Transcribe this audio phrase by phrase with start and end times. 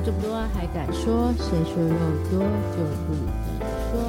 [0.00, 1.30] 肉这么多还敢说？
[1.34, 1.98] 谁说肉
[2.30, 2.40] 多
[2.72, 3.28] 就不能
[3.84, 4.00] 说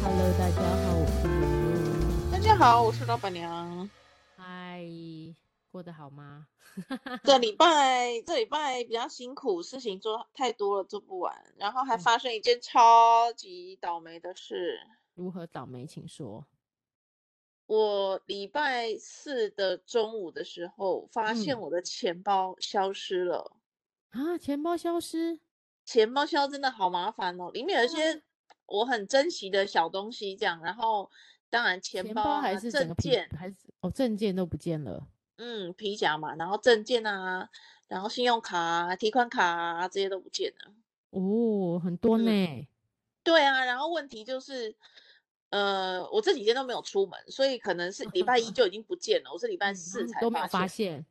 [0.00, 1.34] ？Hello，大家好，我是露
[1.66, 2.30] 露。
[2.30, 3.90] 大家好，我是老板娘。
[4.36, 4.86] 嗨，
[5.72, 6.46] 过得好吗？
[7.24, 11.52] 这礼拜这礼拜比较辛苦，事情做太多了，做不完。
[11.56, 14.78] 然后还发生一件超级倒霉的事。
[14.84, 15.84] 嗯、如何倒霉？
[15.84, 16.46] 请说。
[17.66, 23.56] 我礼拜四的中午的时候，发现我的钱包消失了。
[24.12, 25.38] 嗯啊，钱包消失，
[25.84, 28.22] 钱包消真的好麻烦哦，里面有一些
[28.66, 31.10] 我很珍惜的小东西，这样，然后
[31.50, 35.06] 当然钱包、还是证件还是哦，证件都不见了，
[35.36, 37.48] 嗯，皮夹嘛，然后证件啊，
[37.88, 40.72] 然后信用卡、啊、提款卡啊这些都不见了，
[41.10, 42.66] 哦，很多呢、嗯，
[43.22, 44.74] 对啊，然后问题就是，
[45.50, 51.04] 呃，我这几天都没有出门，所以可能是礼拜一 就已经不见了，我是礼拜四才都没有发现。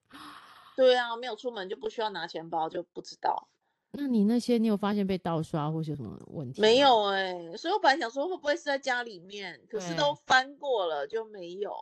[0.75, 3.47] 对啊，没有出门就不需要拿钱包，就不知道。
[3.93, 6.61] 那你那些你有发现被盗刷或是有什么问题？
[6.61, 11.73] 没有哎、欸，所以我本来想说会不会是在家里面，可是都翻过了就没有。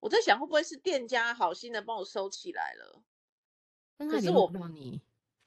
[0.00, 3.02] 我在想会不会是店家好心的帮我收起来了？
[4.10, 5.00] 可是我你，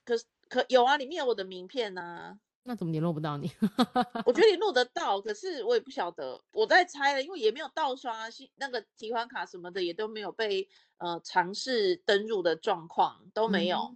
[0.06, 2.40] 可是可有啊，里面有我的名片啊。
[2.64, 3.52] 那怎么联络不到你？
[4.26, 6.40] 我觉得联络得到，可是我也不晓得。
[6.54, 13.96] 我在猜了，因为也没有盗刷，那个提款卡什么的也都没有被呃尝试登入的状况都没有。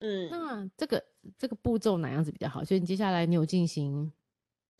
[0.00, 1.02] 嗯，嗯，那这个
[1.38, 2.62] 这个步骤哪样子比较好？
[2.62, 4.12] 所以你接下来你有进行？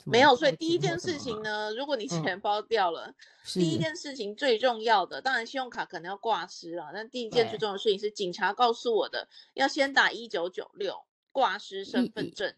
[0.05, 3.15] 没有，所以第一件事情呢，如果你钱包掉了，嗯、
[3.53, 12.53] 第一件事情最重要的，当然信用卡可能要挂失了，但第一件最重要的事情是警察告诉我的，要先打一九九六挂失身份证。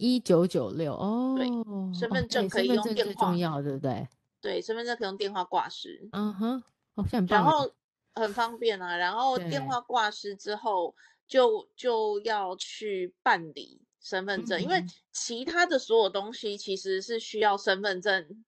[0.00, 1.46] 一九九六哦，对，
[1.94, 4.08] 身份证可以用电话，对不对？
[4.40, 6.08] 对，身份证可以用电话挂失。
[6.12, 6.62] 嗯哼，
[6.96, 7.70] 好像然后
[8.14, 8.96] 很方便啊。
[8.96, 10.94] 然后电话挂失之后
[11.28, 18.42] 就，就就要去办理身份证，嗯，因为其他的所有东西其实是需要身份证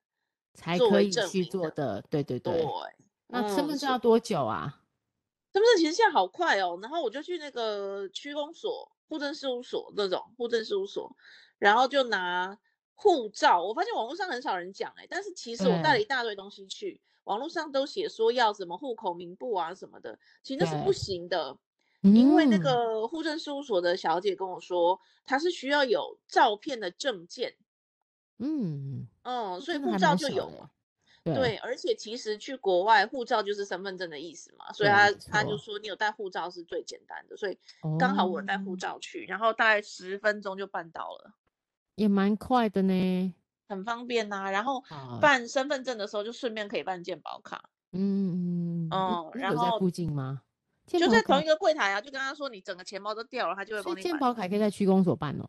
[0.55, 2.03] 才可以去做的。
[2.09, 2.55] 对对对。
[2.55, 2.66] 对
[3.26, 4.81] 那身份证要多久啊？
[5.53, 6.78] 身份证其实现在好快哦。
[6.81, 8.91] 然后我就去那个区公所。
[9.09, 11.15] 户政事务所那种户政事务所，
[11.62, 12.59] 然后就拿
[12.97, 13.62] 护照。
[13.62, 21.56] 我发现网络上很少人讲哎、欸，但是其实我带了一大堆东西去，网络上都写说要什么户口名簿啊什么的，其实那是不行的，
[22.00, 27.55] 因为那个户政事务所的小姐跟我说，她是需要有照片的证件。
[28.39, 30.69] 嗯嗯，所以护照就有了。
[31.25, 37.56] 对，对，而且其实去国外护照就是身份证的意思嘛，所以他他就说你有带护照是最简单的，所以
[37.97, 41.33] 刚好我有带护照去，哦，然后大概十分钟就办到了，
[41.94, 43.34] 也蛮快的呢，
[43.69, 44.50] 很方便呐，啊。
[44.50, 44.82] 然后
[45.20, 50.42] 办身份证的时候就顺便可以办健保卡，嗯嗯哦，然后在附近吗？
[50.86, 54.02] 就在同一个柜台啊，就跟他说你整个钱包都掉了，他就会帮你。
[54.02, 55.48] 健保卡可以在区公所办哦。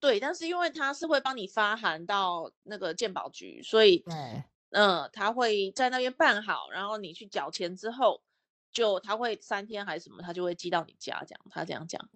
[0.00, 4.44] 对，但是因为他是会帮你发函到那个健保局，所以对。
[4.70, 8.22] 嗯，他会在那边办好，然后你去缴钱之后，
[8.70, 12.08] 就他会三天还是什么，他就会寄到你家，这样他这样讲，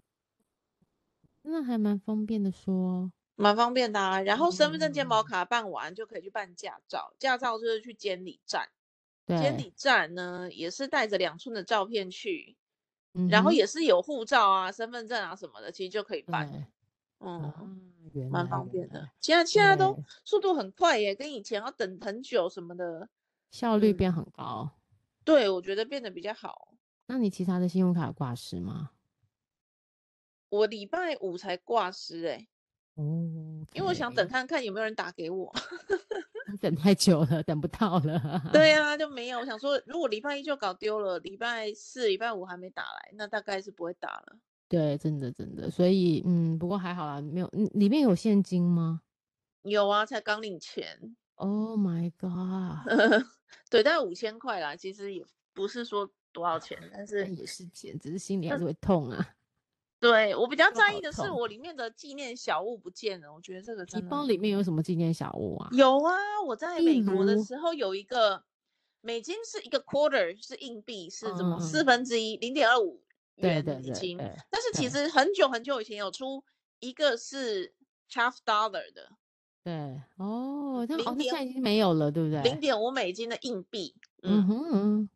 [1.43, 4.21] 那还蛮方便的说，蛮方便的啊。
[4.21, 8.69] 然后身份证、健保卡办完，就可以去办驾照，驾照就是去监理站，
[9.27, 12.57] 监理站呢也是带着两寸的照片去，
[13.31, 16.69] 然后也是有护照啊、身份证啊什么的，其实就可以办。
[17.25, 17.53] 嗯，
[18.31, 19.09] 蛮方便的。
[19.21, 23.09] 现在现在都速度很快耶，跟以前要等很久什么的，
[23.53, 24.69] 效率变很高。
[24.73, 24.81] 嗯、
[25.25, 26.75] 对，我觉得变得比较好。
[27.07, 28.91] 那你其他的信用卡挂失吗？
[30.49, 32.49] 我礼拜五才挂失哎。
[32.95, 35.53] 哦、因为我想等看看有没有人打给我。
[36.61, 38.43] 等太久了，等不到了。
[38.53, 39.39] 对啊， 就没有。
[39.39, 44.37] 我想说，如果礼拜一就搞丢了，礼拜四、礼拜五还没打来，那大概是不会打了。
[44.69, 49.01] 对，真的真的，所以嗯，不过还好啦，没有，里面有现金吗？
[49.63, 51.17] 有啊，才刚领钱。
[51.37, 53.27] Oh my god！
[53.71, 59.35] 对，大概五千块啦，其实也不是说多少钱，但是也是钱，只是心里还是会痛啊。
[60.03, 64.05] 对，我比较在意的是我里面的纪念小物不见了，我觉得这个真的。
[64.05, 65.69] 你包里面有什么纪念小物啊？
[65.71, 66.13] 有啊，
[66.45, 68.43] 我在美国的时候有一个
[69.01, 73.01] 美金是一个 quarter，是硬币，是怎么四分之一，零点二五。
[73.37, 74.17] 对对对，
[74.51, 76.43] 但是其实很久很久以前有出
[76.81, 77.73] 一个是
[78.11, 79.09] half dollar 的，
[79.63, 79.73] 对
[80.17, 82.43] 哦，它哦，现在已经没有了，对不对？
[82.43, 85.09] 零点五美金的硬币，嗯，嗯哼，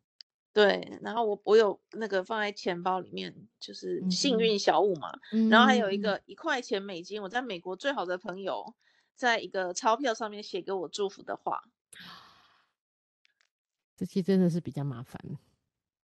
[0.57, 0.99] 对。
[1.03, 5.11] 然后我我有那个放在钱包里面，就是幸运小物嘛。
[5.31, 8.73] 嗯、然后还有一个一块钱美金，我在美国最好的朋友，
[9.15, 11.63] 在一个钞票上面写给我祝福的话，
[13.95, 15.21] 这期真的是比较麻烦。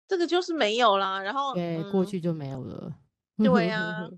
[0.07, 2.95] 这个就是没有啦，然后对、嗯，过去就没有了。
[3.38, 4.09] 对呀、啊，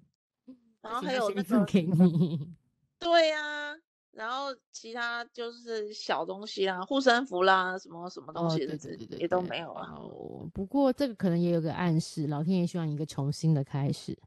[0.84, 2.54] 然后还有那个给你，
[3.00, 3.78] 对呀、啊，
[4.16, 9.94] 然后其他就是小东西啦，护身符啦，什么什么东西的，哦、对对对对也都没有啊。
[9.98, 14.18] 哦，不过这个可能也有个暗示，老天爷希望一个重新的开始。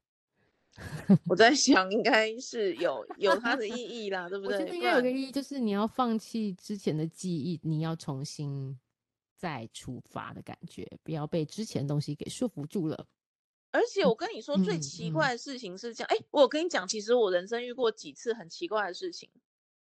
[1.27, 4.59] 我在想，应该是有有它的意义啦，对不对？
[4.59, 8.79] 我觉得应该有个意义，就是你要放弃之前的记忆，你要重新
[9.37, 13.07] 再出发的感觉，不要被之前的东西给束缚住了。
[13.71, 19.29] 而且我跟你说，最奇怪的事情是这样，哎、嗯嗯嗯，我有跟你讲，其实我人生遇过几次很奇怪的事情。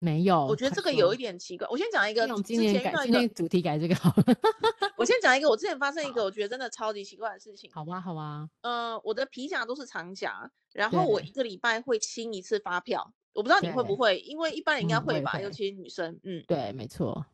[0.03, 1.69] 没有，我觉得这个有一点奇怪。
[1.71, 2.93] 我先讲一个，今年改
[3.29, 4.25] 主题改这个好了。
[4.97, 7.71] 我先讲一个，我之前发生一个我觉得真的超级奇怪的事情。
[7.73, 8.49] 好啊，好啊。
[8.63, 13.13] 嗯、呃，我的皮夹都是长夹，然后我一个礼拜会清一次发票。
[13.33, 16.19] 我不知道你会不会，因为一般人应该会吧、嗯，尤其是女生。
[16.25, 17.27] 嗯，对，没错。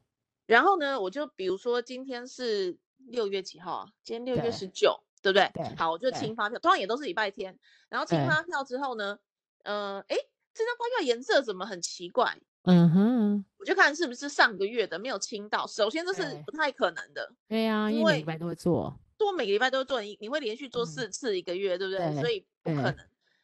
[0.47, 3.89] 然后呢，我就比如说今天是六月几号啊？
[4.03, 5.51] 今天六月十九，对不对？
[5.55, 5.75] 对。
[5.77, 7.57] 好，我就清发票，通常也都是礼拜天。
[7.89, 9.19] 然后清发票之后呢，
[9.63, 10.17] 呃，哎，
[10.53, 12.39] 这张发票颜色怎么很奇怪？
[12.67, 15.67] 嗯哼，我就看是不是上个月的没有清到。
[15.67, 17.33] 首先这是不太可能的。
[17.49, 22.97] 对呀、啊，因为每个礼拜都会做，做每个礼拜都会做，你你会连续做四次一个月，嗯、对不对，所以不可能。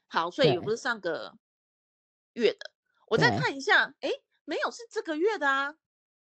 [0.08, 1.34] 好，所以也不是上个
[2.34, 2.70] 月的。
[3.06, 4.10] 我再看一下，哎，
[4.44, 5.74] 没有，是这个月的啊。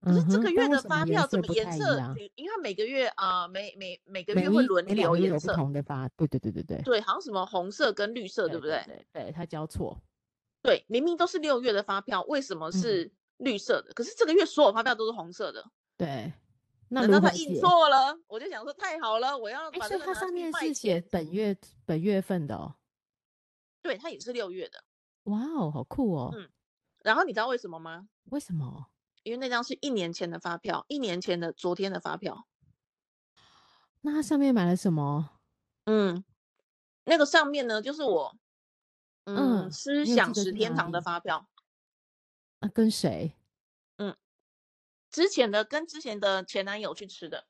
[0.00, 1.98] 可是这个月的发票怎么颜色？
[2.34, 5.52] 因为每个月啊、呃，每每每个月会轮流颜色。
[5.52, 6.82] 不同的发，对对对对对。
[6.82, 10.00] 对，好像什么红色跟绿色，对不对，对，它交错。
[10.66, 13.90] 对，明明都是六月的发票，为什么是绿色的？
[13.90, 15.64] 嗯、可是这个月所有发票都是红色的。
[15.96, 16.32] 对，
[16.88, 18.18] 那难道他印错了？
[18.26, 19.86] 我就想说太好了，我要把。
[19.86, 22.74] 所以它上面是写本月本月份的哦。
[23.80, 24.82] 对，它也是六月的。
[25.24, 26.32] 哇哦，好酷哦。
[26.34, 26.50] 嗯。
[27.04, 28.08] 然后你知道为什么吗？
[28.24, 28.86] 为什么？
[29.22, 32.48] 因为那张是一年前的发票，一年前的昨天的发票。
[34.00, 35.30] 那它上面买了什么？
[35.84, 36.24] 嗯，
[37.04, 38.36] 那个上面呢，就是我。
[39.26, 41.48] 嗯，吃享食天堂的发票，
[42.60, 43.32] 啊，跟谁？
[43.98, 44.16] 嗯，
[45.10, 47.48] 之前的跟之前的前男友去吃的，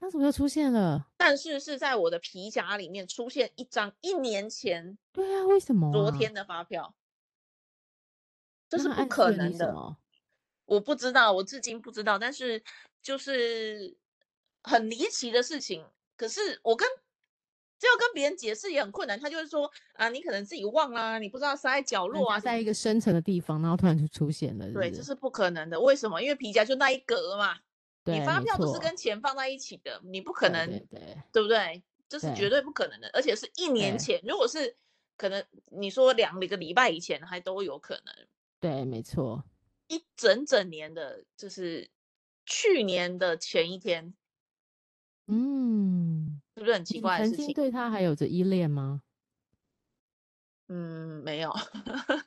[0.00, 1.06] 那怎么又出现了？
[1.16, 5.92] 但是是在我的皮夹里面出现一张一年前，对啊，为什么？
[5.92, 6.92] 昨天的发票，
[8.68, 9.96] 这是不可能的。
[10.64, 12.60] 我不知道，我至今不知道，但是
[13.00, 13.96] 就是
[14.64, 15.86] 很离奇的事情。
[16.16, 16.88] 可是我跟。
[17.82, 24.88] 这要跟别人解释也很困难，他就是说啊，你可能自己忘啦，你不知道塞在角落啊，在一个深层的地方，然后突然就出现了是不是？
[24.88, 25.80] 对，这是不可能的。
[25.80, 26.22] 为什么？
[26.22, 27.58] 因为皮夹就那一格嘛，
[28.04, 31.82] 你发票都是跟钱放在一起的，你不可能，对，对，对，对不对？
[32.08, 34.20] 这是绝对不可能的，而且是一年前。
[34.22, 34.76] 如果是
[35.16, 38.14] 可能，你说两个礼拜以前还都有可能。
[38.60, 39.42] 对，没错，
[39.88, 41.90] 一整整年的，就是
[42.46, 44.14] 去年的前一天，
[45.26, 46.41] 嗯。
[46.62, 47.38] 是不是很奇怪的事情？
[47.38, 49.02] 曾经对他还有着依恋吗？
[50.68, 51.52] 嗯，没有，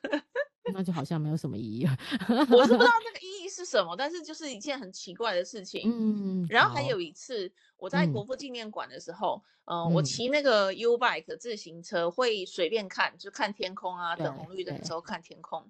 [0.72, 1.86] 那就好像没有什么意义。
[2.28, 5.90] 我是不知道那个意义是什么，但是就是一件很奇怪的事情。
[5.90, 15.68] 嗯，然后还有一次我在国父纪念馆的时候，嗯，呃、我骑那个 U bike 自行车会随便看，就看天空啊，等红绿灯的时候看天空。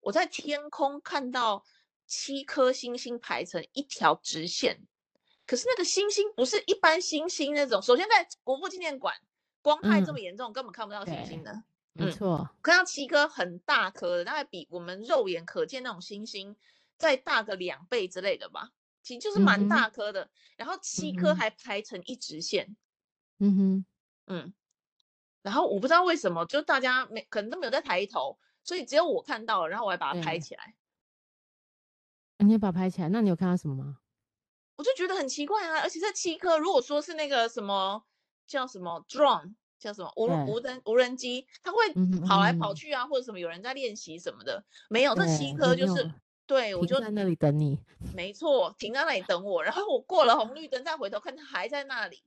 [0.00, 1.64] 我在天空看到
[2.06, 4.86] 七颗星星排成一条直线。
[5.46, 7.80] 可是那个星星不是一般星星那种。
[7.82, 9.14] 首先，在国父纪念馆，
[9.62, 11.62] 光害这么严重，嗯，根本看不到星星的。
[11.92, 16.56] 没错，看到七颗很大颗的，大概比我们肉眼可见那种星星
[16.96, 18.70] 再大个两倍之类的吧，
[19.02, 20.30] 其实就是蛮大颗的，嗯。
[20.56, 22.76] 然后七颗还排成一直线。
[23.38, 23.86] 嗯哼，
[24.26, 24.54] 嗯。
[25.42, 30.74] 然后我不知道为什么，就大家没可能都没有在抬头，所以只有我看到了，然后我还把它拍起来。
[32.38, 33.08] 你也把它拍起来？
[33.10, 33.98] 那你有看到什么吗？
[34.76, 38.02] 我就觉得很奇怪啊，而且这七颗，如果说是那个什么
[38.46, 41.78] 叫什么 drone，叫什么无无人无人机，它会
[42.26, 46.10] 跑来跑去啊，或者什么有人在练习什么的，没有，这七颗就是
[46.46, 47.78] 对，我就在那里等你，
[48.14, 52.22] 没错，停在那里等我，然后我过了红绿灯再回头看，它还在那里，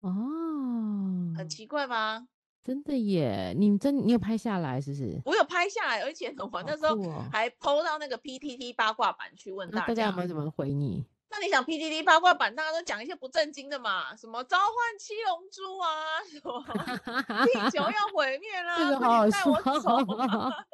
[0.00, 2.26] 哦，很奇怪吧？
[2.62, 5.20] 真的耶，你真你有拍下来是不是？
[5.24, 6.96] 我有拍下来，而且 我那时候
[7.30, 11.04] 还 po 到那个 PTT 八卦版去问大家，大家有没有怎么回你？
[11.36, 14.14] 那你想 PDD 八卦版，大家都讲一些不正经的嘛？
[14.14, 14.68] 什么召唤
[15.00, 16.22] 七龙珠啊？
[16.22, 16.62] 什么
[17.52, 18.78] 地球要毁灭啦？
[18.78, 19.40] 这个好好笑。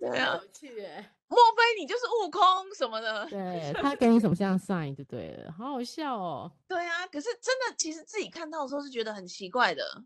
[0.00, 1.12] 对啊，有趣耶！
[1.28, 2.42] 莫非你就是悟空
[2.74, 3.26] 什么的？
[3.28, 6.50] 对，他给你什么像 sign 就对了，好好笑哦。
[6.66, 10.02] 对啊，可是真的，其实自己看到的时候是觉得很奇怪的。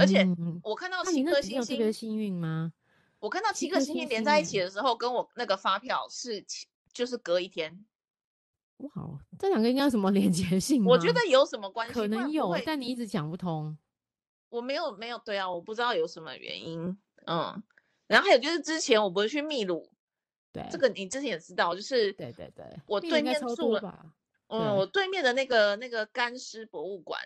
[0.00, 0.26] 而且
[0.62, 2.72] 我看到七颗星星，特别幸运吗？
[3.18, 6.42] 我看到七颗星星连在一起的时候，跟我那个发票是。
[6.98, 7.84] 就是隔一天，
[8.78, 8.90] 哇，
[9.38, 10.84] 这两个应该有什么 连接性？
[10.84, 11.94] 我觉得有什么关系？
[11.94, 13.78] 可能有，但你一直讲不通。
[14.48, 16.98] 我没有没有对啊，我不知道有什么原因。
[17.26, 17.62] 嗯，
[18.08, 19.88] 然后还有就是之前我不是去秘鲁，
[20.52, 24.12] 对，这个你之前也知道，就是对对对，我对面住了，
[24.48, 27.20] 嗯，我对面的那个那个干尸博物馆。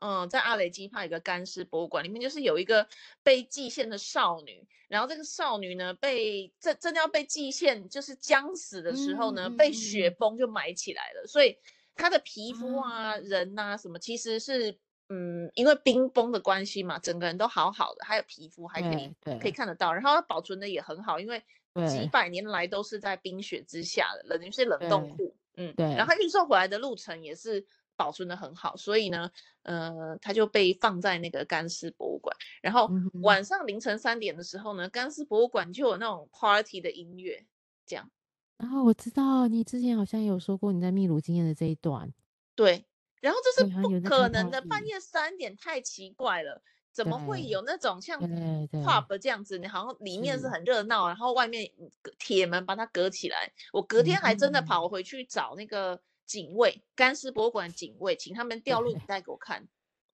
[0.00, 2.86] 嗯，在阿雷基帕一个干尸博物馆，里面就是有一个
[3.22, 11.56] 被祭献的少女，然后这个少女呢，被真真的要被祭献，就是将死的时候呢，嗯、被雪崩就埋起来了，嗯、所以
[11.96, 14.78] 她的皮肤啊、嗯、人呐、啊、什么，其实是
[15.08, 19.50] 嗯，因为冰崩的关系嘛，整个人都好好的，还有皮肤还可以可以。
[19.50, 21.42] 看得到，然后它保存的也很好，因为
[21.88, 27.66] 几百年来都是在冰雪之下的，等于是冷冻库，嗯，对，然后它运送回来的路程也是。
[27.98, 29.28] 保存的很好，所以呢，
[29.64, 32.34] 呃，它就被放在那个干尸博物馆。
[32.62, 32.88] 然后
[33.22, 37.44] 晚上凌晨三点的时候呢，干尸博物馆就有那种 party 的音乐，
[37.84, 38.08] 这样。
[38.56, 42.12] 然后我知道你之前好像有说过你在秘鲁经验的这一段。
[42.54, 42.86] 对，
[43.20, 46.62] 然后这是不可能的，半夜三点太奇怪了，
[46.92, 49.58] 怎么会有那种像 pub 这样子？
[49.58, 51.68] 你好像里面是很热闹，然后外面
[52.16, 53.52] 铁门把它隔起来。
[53.72, 56.00] 我隔天还真的跑回去找那个。
[56.28, 59.66] 警卫，干尸博物馆警卫，请他们调录影带给我看。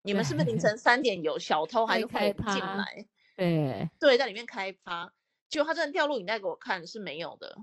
[0.04, 3.06] 你们是不是凌晨三点有小偷还是会进来？
[3.36, 5.12] 对对，在里面开趴。
[5.50, 7.58] 结果他真的调录影带给我看，是没有的。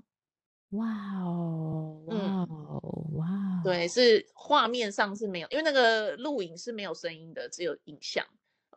[0.71, 0.87] 哇
[1.21, 3.61] 哦，哇哦，哇！
[3.63, 8.25] 对，是画面上是没有，因为那个录影是没有声音的，只有影像。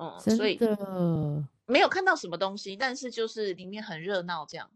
[0.01, 0.59] 嗯，所以
[1.67, 4.71] 没有看到什么东西，但是就是里面很热闹这样。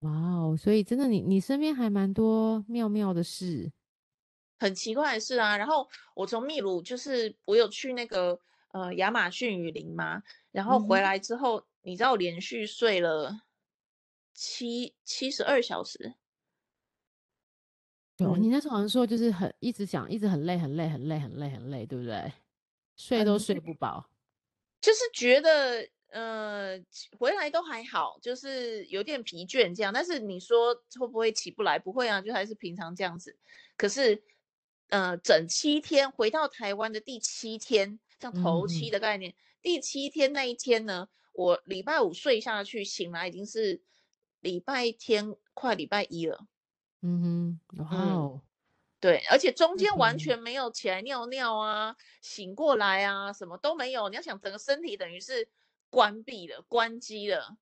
[0.00, 3.70] 哇哦，所以真的你你身边还蛮多妙妙的事。
[4.58, 8.40] 很奇怪的事啊，然后我从秘鲁就是我有去那个
[8.72, 13.42] 呃亚马逊雨林嘛，然后回来之后，嗯、你知道我连续睡了
[14.34, 16.14] 七七十二小时。
[18.16, 22.32] 有、嗯，你那时候好像说就是很一直讲，一直很累，很累，很累，很累，很累，对不对？
[22.96, 24.10] 睡都睡不饱，
[24.80, 26.76] 就是觉得呃
[27.16, 29.92] 回来都还好，就是有点疲倦这样。
[29.92, 31.78] 但是你说会不会起不来？
[31.78, 33.36] 不会啊，就还是平常这样子。
[33.76, 34.20] 可是。
[34.88, 39.32] 呃，整七天回到台湾的第七天，像头七的概念。
[39.32, 43.82] 嗯、第七天那一天呢，我礼拜五睡下去，醒来已经是
[44.40, 46.46] 礼拜天，快礼拜一了。
[47.02, 48.42] 嗯哼，哇哦、嗯，
[48.98, 54.08] 对，而且中间完全没有起来尿尿啊，嗯、醒过来啊，什么都没有。
[54.08, 55.48] 你要想，整个身体等于是
[55.90, 57.58] 关闭了、关机了。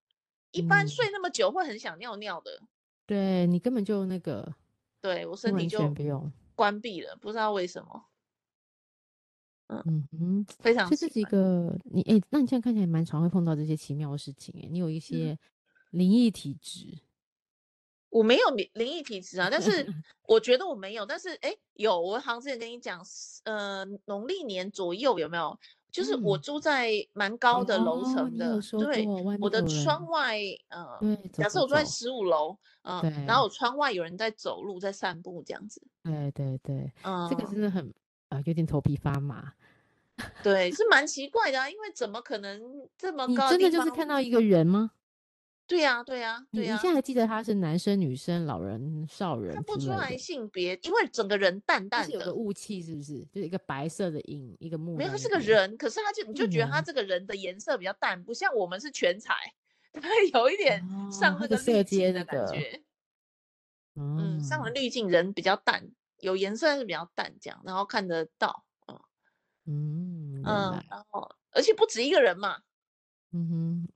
[0.52, 2.52] 一般睡那么久会很想尿尿的。
[2.62, 2.68] 嗯、
[3.04, 4.54] 对你根本就那个，
[5.02, 6.32] 对我身体就不用。
[6.56, 8.06] 关闭了，不知道为什么。
[9.68, 10.90] 嗯嗯嗯，非常。
[10.90, 15.38] 这几个你哎、欸，那你现在看起来蛮常会碰到这些奇妙的事情哎，你有一些
[15.90, 17.00] 灵异体质、嗯。
[18.10, 19.86] 我没有灵灵异体质啊，但是
[20.22, 22.00] 我觉得我没有，但是哎、欸，有。
[22.00, 23.04] 我好像之前跟你讲，
[23.44, 25.58] 呃，农历年左右有没有？
[25.96, 29.06] 就是我住在蛮高的楼层的，嗯、对，
[29.40, 30.38] 我的窗外，
[30.68, 35.80] 呃，假设我住在十五楼，嗯，对然后我窗外有人在走路，在散步这样子。
[36.02, 37.88] 对对对，嗯，这个真的很
[38.28, 39.54] 啊、呃，有点头皮发麻。
[40.42, 42.60] 对，是蛮奇怪的啊，因为怎么可能
[42.98, 43.50] 这么高？
[43.50, 44.90] 你真的就是看到一个人吗？
[45.68, 46.74] 对呀，对呀，对呀。
[46.74, 49.52] 你现在还记得他是男生、女生、老人、少人？
[49.54, 53.20] 看不出来性别，因为整个人淡淡的，有个雾气，是不是？
[53.32, 54.96] 就是一个白色的影，一个木。
[54.96, 59.34] 没有，他是个人，可是他就你就觉得他这个人的颜色比较淡，不像我们是全彩，
[59.92, 60.80] 他有一点
[61.10, 62.82] 上那个滤镜的感觉。
[63.96, 68.64] 嗯，上了滤镜，人比较淡，有颜色但是比较淡，这样，然后看得到。
[69.68, 72.58] 嗯嗯，然后而且不止一个人嘛。
[73.32, 73.88] 嗯哼。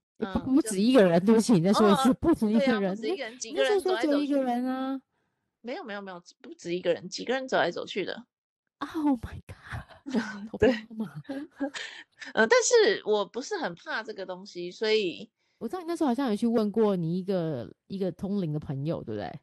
[0.45, 4.25] 不止一个人，对不起，你再说一次，不止一个人，不止一个人，几个人走来走去。
[4.25, 5.01] 一个人啊，
[5.61, 8.27] 没有没有没有，不止一个人，几个人走来走去的。
[8.79, 9.81] Oh my god！
[10.59, 10.71] 对，
[12.33, 19.41] 呃，但是我不是很怕这个东西，所以我知道你那时候好像有去问过你一个一个通灵的朋友，对不对？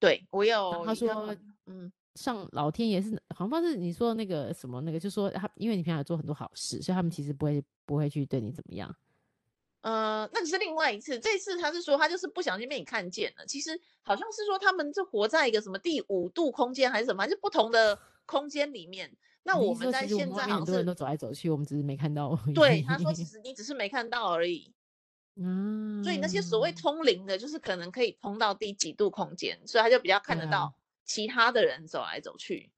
[0.00, 8.94] 对，我有，他说，嗯，上老天爷是，好像是你说那个什么那个，就说他因为你平常做很多好事，所以他们其实不会不会去对你怎么样。
[9.80, 13.46] 呃，那个是另外一次，这次他是说他就是不小心被你看见了。
[13.46, 19.16] 其实好像是说他们是活在一个什么第五度空间还是什么，还是不同的 空间里面。
[19.44, 22.54] 那我们在现在好像很多人都走来走去，我们只是没看到而已。
[22.54, 24.74] 对，他说其实你只是没看到而已。
[25.36, 32.70] 嗯， 所以那些所谓通灵的，就是可能可以通到第几度空间，所以他就比较看得到其他的人走来走去。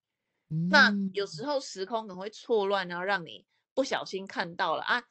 [0.51, 5.03] 嗯、那有时候时空可能会错乱，然后让你不小心看到了啊。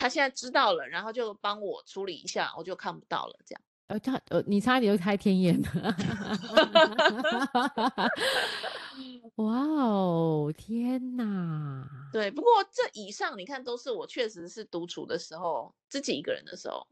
[0.00, 3.38] 他现在知道了，然后就帮我处理一下，我就看不到了。
[3.46, 5.96] 这样呃，他呃，你差点就开天眼了。
[9.36, 11.86] 哇哦，天哪！
[12.12, 16.86] 对，不过这以上你看都是我确实是独处的时候，自己一个人的时候。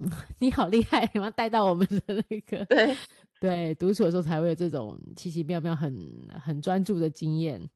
[0.38, 2.96] 你好厉害，你 要带到我们的那个对
[3.40, 5.92] 对，独处的时候才会有这种奇奇妙妙很、
[6.30, 7.68] 很很专注的经验。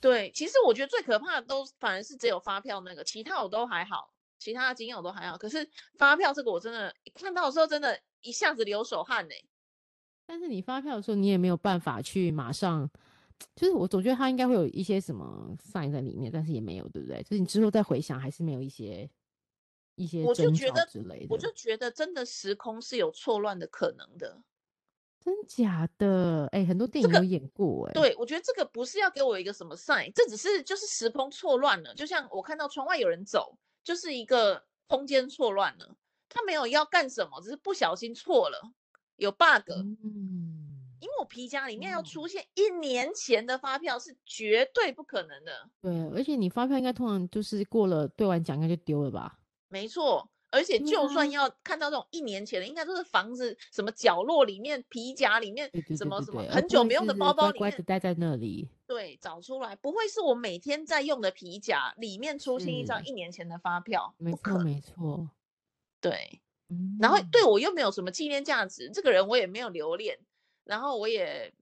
[0.00, 5.38] 对，其实我觉得最可怕的都反而是只有发票那个，其他我都还好，其他的经验我都还好。
[5.38, 9.34] 可是发票这个，我真的看到的时候，真的一下子流手汗呢。
[10.26, 12.90] 但是你发票的时候，你也没有办法去马上，
[13.54, 17.22] 就是我总觉得它应该会有一些什么 sign 在里面，但是也没有，对不对？
[17.22, 19.08] 就是你之后再回想，还是没有一些
[19.94, 21.26] 一些征兆之类的。
[21.30, 24.42] 我就觉得真的时空是有错乱的可能的。
[25.20, 26.46] 真假的？
[26.52, 31.92] 哎、欸，很多电影有演过、欸，哎、这个，对，我觉得这个不是要给我一个什么 sign，这只是就是时空错乱了。
[31.94, 35.94] 就像我看到窗外有人走，就是一个空间错乱了，
[36.28, 38.72] 他没有要干什么，只是不小心错了，
[39.14, 39.70] 有 bug。
[39.70, 40.66] 嗯，
[40.98, 45.70] 因为我皮夹里面要出现一年前的发票是绝对不可能的。
[45.80, 49.38] 对，而且你发票应该通常就是过了兑完奖应该就丢了吧？
[49.68, 50.28] 没错。
[50.50, 58.68] 而且就算要看到这种一年前的，应该都是房子什么角落里面、皮夹里面，什么什么很久没用的包包里面，乖乖待在那里。
[58.86, 64.14] 对，找出来，不会是我每天在用的皮夹里面出现一张一年前的发票？
[64.18, 65.30] 没错，没错。
[66.00, 66.40] 对，
[67.00, 70.18] 然后对我又没有什么纪念价值，这个人我也没有留恋，
[70.64, 71.52] 然后我也。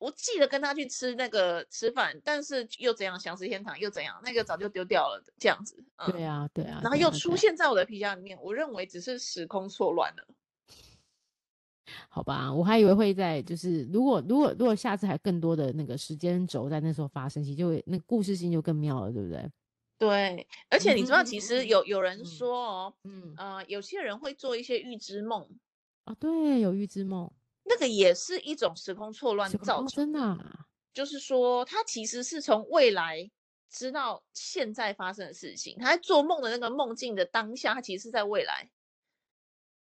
[0.00, 3.16] 我记得跟他去吃那个吃饭，但是又怎样？
[3.20, 4.20] 想食天堂又怎样？
[4.24, 5.76] 那个早就丢掉了，这样子。
[5.98, 6.80] 嗯、对啊，对啊。
[6.82, 10.26] 然后又出现在我的皮夹里面，我认为只是时空错乱了。
[12.08, 19.50] 好吧，我还以为会在，就是如果如果如果下次还更多的那个时间轴在那时候发生，其实就会那故事性就更妙了，对不对？
[19.98, 25.48] 对，而且你知道，其实有有人说哦，嗯啊、呃，有些人会做一些预知梦
[26.04, 27.32] 啊，对，有预知梦。
[27.64, 33.30] 那个也是一种时空错乱造成的，真的啊，就是说他其实是从未来
[33.70, 38.70] 知道现在发生的事情，他在做梦的那个梦境的当下，他其实是在未来，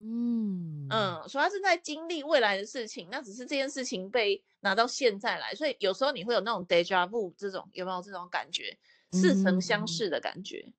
[0.01, 8.77] 嗯嗯，所以他是在经历未来的事情，那只是这件事情被拿到现在来，所以有时候你会有那种 deja vu 这种，有没有这种感觉，
[9.13, 10.73] 似曾相识的感觉？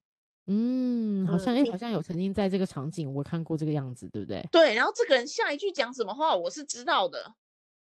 [0.46, 4.48] 嗯，好像哎、欸，好像有曾经在这个场景我看过这个样子，对不对？
[4.52, 7.34] 对，然后这个人下一句讲什么话，我是知道的。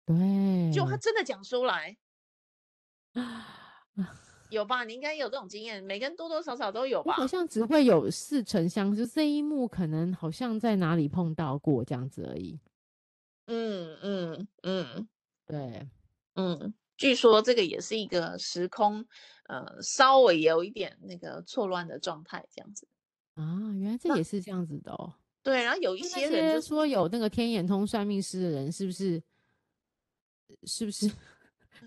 [0.06, 1.96] 对，就他真的讲出来，
[4.52, 4.84] 有吧？
[4.84, 7.14] 你应该有这种经验，每个人多多少少都有吧？
[7.14, 12.60] 好像只会有似曾相识，就这一幕可能好像在哪里碰到过这样子而已。
[13.48, 15.08] 嗯嗯嗯，
[15.48, 15.90] 对，
[16.36, 19.06] 嗯，据说这个也是一个时空。
[19.48, 22.88] 呃，稍微有一点那个错乱的状态，这样子
[23.34, 25.14] 啊，原来这也是这样子的哦。
[25.44, 29.22] 对，然后有一些人就说有那个天眼通算命师的人，是不是？
[30.64, 31.10] 是不是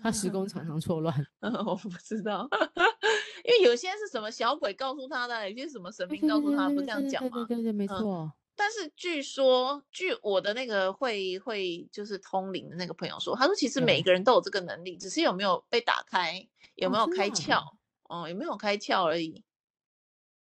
[0.05, 1.13] 他时空常常错乱？
[1.41, 2.47] 嗯， 我不知道，
[3.43, 7.45] 因为有些是什么小鬼告诉他的，有些什么神明告诉他，不这样讲吗？
[7.47, 7.97] 对对对，没错。
[7.97, 17.59] 嗯但是据说，据我的那个会会就是通灵的那个朋友说，他说其实每个人都有这个能力，只是有没有被打开，有没有开窍，
[18.03, 19.43] 哦，哦，有没有开窍而已。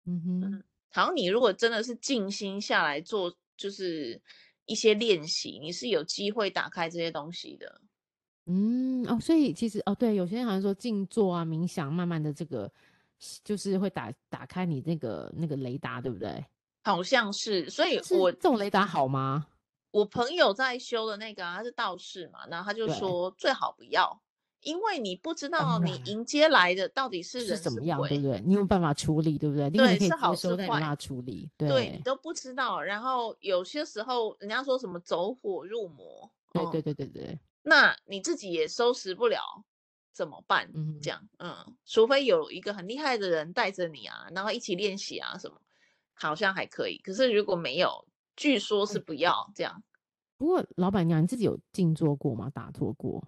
[0.05, 4.21] 嗯哼，嗯，好像你如果真的是静心下来做，就是
[4.67, 7.81] 一些练习，你是有机会打开这些东西的。
[8.45, 12.71] 嗯，哦，所以其实哦，对，有些人好像说静坐啊、冥想，慢慢的这个
[13.43, 16.45] 就是会打打开你那个那个雷达，对不对？
[16.83, 19.47] 好像是，所以我这种雷达好吗？
[19.91, 24.19] 我朋友在修的那个、啊，他是道士嘛，然后他就说最好不要，
[24.61, 28.41] 因为你不知道你 迎接来的到底是人怎么样，对不对？
[28.45, 29.69] 你有办法处理，对不对？
[29.69, 32.81] 对，是好是坏，没办法处理，对，对你都不知道。
[32.81, 39.65] 然后有些时候人家说什么走火入魔，对对对对对，那你自己也收拾不了，
[40.11, 40.69] 怎么办？
[40.75, 45.59] 嗯，这样，嗯，除非有一个很厉害的人带着你啊，然后一起练习啊什么。
[46.15, 49.83] 好像还可以，可是如果没有，据说是不要这样。
[50.37, 52.51] 不过老板娘，你自己有静坐过吗？
[52.51, 53.27] 打坐过？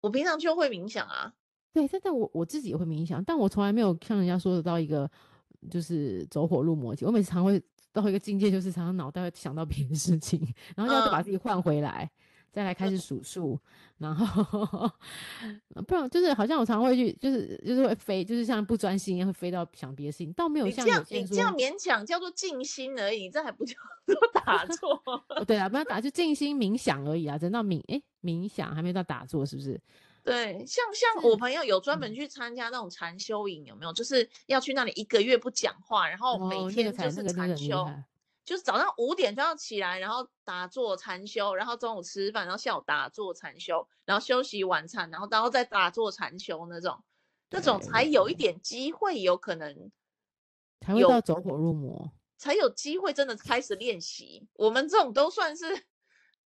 [0.00, 1.32] 我平常就会冥想啊。
[1.72, 5.08] 对，但但我我自己也会冥想，但我从来没有像人家说的到一个
[5.70, 7.06] 就是走火入魔境。
[7.06, 10.40] 我每次常会到一个境界，就是常常脑袋会想到别的事情，
[10.74, 12.10] 然后就要把自己换回来。
[12.12, 12.20] 嗯
[12.56, 13.60] 再来开始数数，
[13.98, 14.90] 然后
[15.86, 23.74] 不然就是好像我常会去，就是就是会飞，就是像不专心一样会飞到想别的事情，倒没有像有些你这样勉强叫做静心而已，这还不叫
[24.08, 24.98] 做打 坐。
[25.46, 29.78] 对啊，不要打就静心冥想而已啊，等到冥哎冥想还没到打坐是不是？
[30.24, 33.92] 对，像像我朋友有专门去参加那种禅修营，有没有？
[33.92, 37.86] 就是要去那里一个月不讲话，然后每天就是禅修。
[38.46, 47.02] 就是早上五点就要起来，然后打坐禅修，然后中午吃饭，然后下午打坐禅修，然后休息晚餐，然后然后再打坐禅修那种，
[47.50, 49.90] 那种才有一点机会，有可能
[50.80, 54.46] 才会到走火入魔，才有机会真的开始练习。
[54.54, 55.84] 我们这种都算是。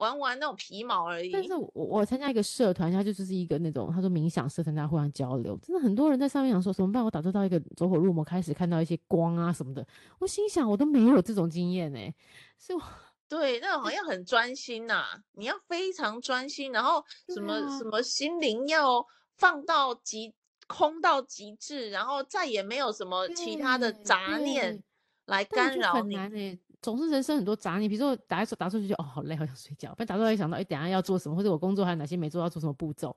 [0.01, 1.31] 玩玩那种皮毛而已。
[1.31, 5.57] 但是我我参加一个社团，他就就是一个那种他说冥想社团，大家互相交流。
[5.63, 7.05] 真的很多人在上面想说怎么办？
[7.05, 9.87] 我打坐到一个走火入魔，开始看到一些光啊什么的。
[10.19, 12.13] 我心想我都没有这种经验哎，
[12.59, 12.83] 是我
[13.29, 20.35] 对那种好像很专心呐、啊，你要非常专心，然后什么、啊、什么心灵要放到极
[20.67, 24.83] 空到极致，然后再也没有什么其他的杂念
[25.27, 26.59] 来干扰你。
[26.83, 29.91] 总是人生很多杂念，比如说我打一打坐就哦好累，好想睡觉。
[29.91, 33.15] 不然打坐还想到哎、欸，等下要做什么，或者我工作还有哪些没做，要做什么步骤，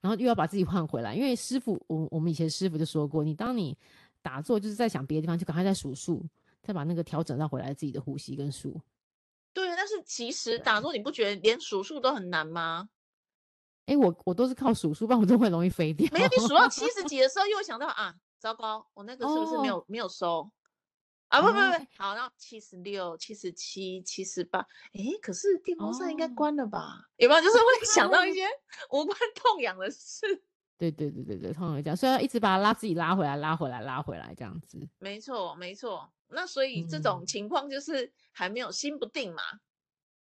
[0.00, 1.14] 然后又要把自己换回来。
[1.14, 3.76] 因为师傅，我我们以前师傅就说过，你当你
[4.20, 6.22] 打坐就是在想别的地方，就赶快在数数，
[6.62, 8.78] 再把那个调整到回来自己的呼吸跟数。
[9.54, 12.88] 对，但是其实打坐你不觉得连数数都很难吗？
[13.86, 16.06] 哎、欸，我我都是靠数数，不然我都会容易飞掉。
[16.12, 20.50] 没有，你数到七十 几的时候，又会想到啊，糟糕，我那个是不是没有、哦、没有收？
[21.36, 24.60] 啊不不不，好，然后七十六、七十七、七十八，
[24.94, 26.78] 哎，可是电风扇应该关了吧？
[26.80, 27.40] 哦、有没有？
[27.42, 28.46] 就是会 想到一些
[28.90, 30.26] 无关 痛痒的事。
[30.78, 34.88] 对对对对对，通常会这样，所以要一直把它拉自己拉回来，拉回来，拉回来这样子。
[34.98, 39.42] 没错没错，那所以这种情况就是还没有心不定嘛。
[39.52, 39.60] 嗯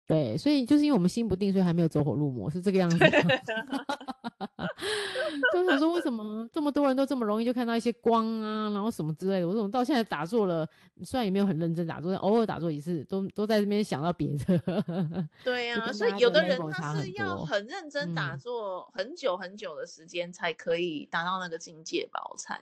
[0.07, 2.99] 对，所以就是因为我们心不定，所以还没有走火入魔，是这个样子。
[5.53, 9.49] 就想说，为什么这么多人都这么容易就看到一些光啊，然后什么之类的？
[9.49, 10.69] 我怎么到现在打坐了，
[11.03, 14.61] 虽然也没有很认真打坐，但偶尔打坐一次都都在这边想到别的。
[15.43, 22.21] 对呀、啊，所以有的人他是要很认真打坐很久很久的时间才可以达到那个境界吧？
[22.31, 22.61] 我猜。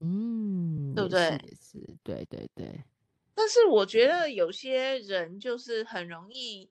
[0.00, 1.30] 嗯，对不对？
[1.30, 2.84] 也是，对对对。
[3.38, 6.70] 但是我觉得有些人就是很容易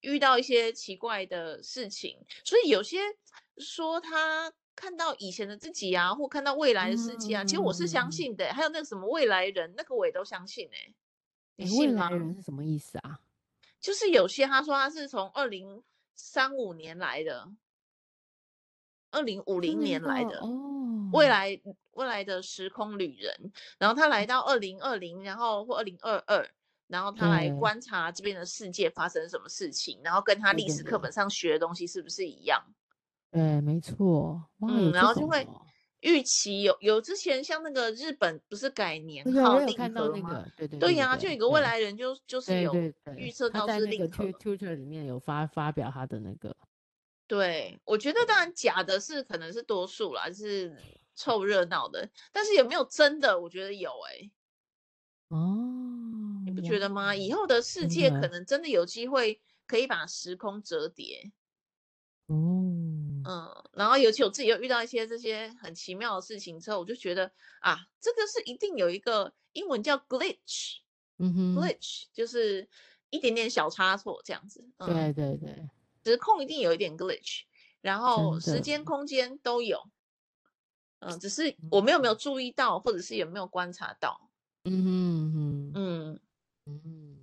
[0.00, 3.00] 遇到一些奇怪的事情，所以有些
[3.58, 8.52] 说他看到以前的自己啊，或看到未来的世界啊，嗯、其实我是相信的。
[8.54, 10.94] 还有那个什么未来人，那个我也都相信哎。
[11.56, 12.08] 你信吗？
[12.08, 13.18] 未来人是什么意思啊？
[13.80, 15.82] 就是有些他说他是从二零
[16.14, 17.48] 三五年来的，
[19.10, 21.60] 二零五零年来的哦，未来。
[21.96, 26.48] 未来的时空旅人，然后他来到二零二零，然后或二零二二，
[26.86, 32.62] 然后他来观察这边的世界发生什么事情，然后跟他历史课本上学的东西是不是一样？
[33.30, 34.42] 对，没错。
[34.60, 35.46] 嗯，然后就会
[36.00, 40.44] 预期有有之前像那个日本不是改年号令和吗？
[40.56, 42.72] 对对对，对，对呀，就有个未来人就就是有
[43.16, 46.54] 预测到是那个 Twitter 里面有发发表他的那个。
[47.26, 50.76] 对，我觉得当然假的是可能是多数啦，就是。
[51.14, 53.40] 凑热闹的，但是有没有真的？
[53.40, 54.30] 我觉得有哎、欸。
[55.28, 57.14] 哦，你不觉得吗？
[57.14, 61.32] 以后的世界可能真的有机会可以把时空折叠。
[62.26, 62.34] 哦，
[63.24, 70.78] 嗯，然后尤其我自己又遇到一些这些很奇妙的事情之后，我就觉得啊，这个是一定有一个英文叫 glitch，
[71.18, 72.68] 嗯哼，glitch 就是
[73.10, 74.66] 一点点小差错这样子。
[74.78, 75.68] 嗯、对对对，
[76.04, 77.42] 时空一定有一点 glitch，
[77.80, 79.82] 然后时间空间都有。
[81.06, 84.20] 嗯，只是我们有没有注意到，或者是有没有观察到？
[84.64, 86.20] 嗯哼嗯
[86.66, 87.16] 嗯，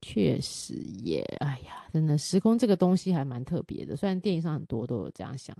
[0.00, 1.22] 确实耶。
[1.40, 3.94] 哎呀，真的，时空这个东西还蛮特别的。
[3.94, 5.54] 虽然电影上很多都有这样想，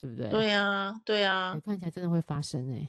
[0.00, 0.28] 对不对？
[0.30, 2.88] 对呀，对呀，看起来真的会发生哎。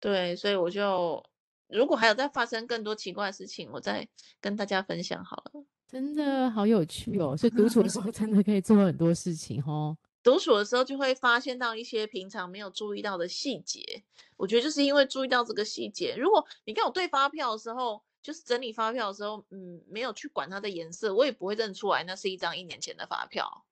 [0.00, 1.22] 对，所以我就
[1.68, 4.08] 如果还有再发生更多奇怪的事情，我再
[4.40, 5.64] 跟大家分享好了。
[5.86, 7.36] 真的好有趣哦！
[7.36, 9.94] 所以独处的时候真的可以做很多事情哦。
[10.22, 14.02] 独处的时候就会发现到一些平常没有注意到的细节，
[14.36, 16.14] 我觉得就是因为注意到这个细节。
[16.16, 23.64] 如果你跟我对发票的时候，就是整理发票的时候，嗯，没有去管它的颜色，我也不会认出来那是一张一年前的发票。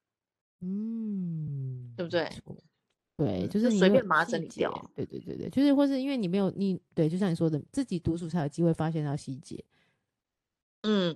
[0.60, 2.28] 嗯，对不对？
[3.16, 4.72] 对，就是随便把它整理掉。
[4.94, 9.62] 对对对对，就是或是因为你没有你对，就像你说的，自己独处才有机会发现到细节。
[10.82, 11.14] 嗯，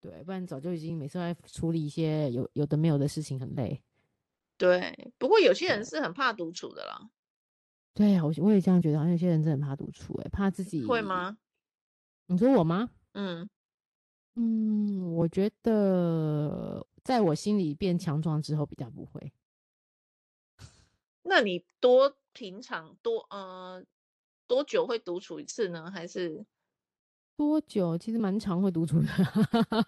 [0.00, 3.82] 对，不然早就已经每次在处理一些有有的没有的事情，很累。
[4.62, 7.10] 对，不过有些人是很怕独处的啦。
[7.94, 11.36] 对呀，我我也这样觉得，好像有些人真的很怕独处，哎，怕自己会吗？
[12.26, 12.88] 你说我吗？
[13.14, 13.50] 嗯
[14.36, 19.32] 嗯，我觉得在我心里变强壮之后比较不会。
[21.24, 23.82] 那你多平常多呃
[24.46, 25.90] 多久会独处一次呢？
[25.90, 26.46] 还是
[27.36, 27.98] 多久？
[27.98, 29.08] 其实蛮常会独处的。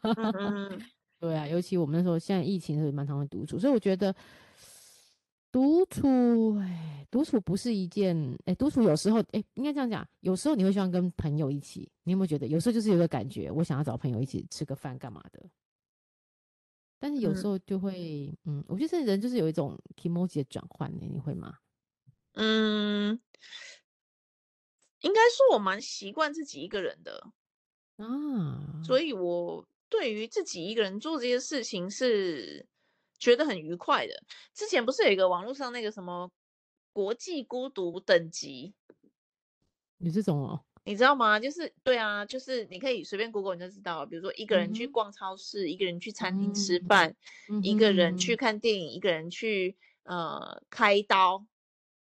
[0.02, 0.82] 嗯嗯
[1.20, 4.12] 对啊，尤其我们那时候现在疫情是蛮常会独处，所以我觉得。
[5.54, 15.48] 独处，哎，独处不是一件，哎，独处有时候，哎，应该这样讲，有时候你会希望跟朋友一起，你有没有觉得，有时候就是有个感觉，我想要找朋友一起吃个饭干嘛的，
[16.98, 21.58] 但是有时候就会，嗯，嗯，我觉得这人就是有一种 kimoji 的转换呢，你会吗？
[22.32, 23.20] 嗯，
[25.02, 27.30] 应该说我蛮习惯自己一个人的
[27.98, 32.66] 啊，所以我对于自己一个人做这些事情是。
[33.24, 34.22] 觉得很愉快的。
[34.52, 36.30] 之前不是有一个网络上那个什么
[36.92, 38.74] 国际孤独等级？
[39.96, 40.62] 有这种哦？
[40.84, 41.40] 你知道吗？
[41.40, 47.16] 就是对啊，就是你可以随便 Google 你就知道，比如说一个人去逛超市，嗯、一个人去餐厅吃饭，
[47.48, 51.46] 嗯、一个人去看电影，嗯、一个人去呃开刀，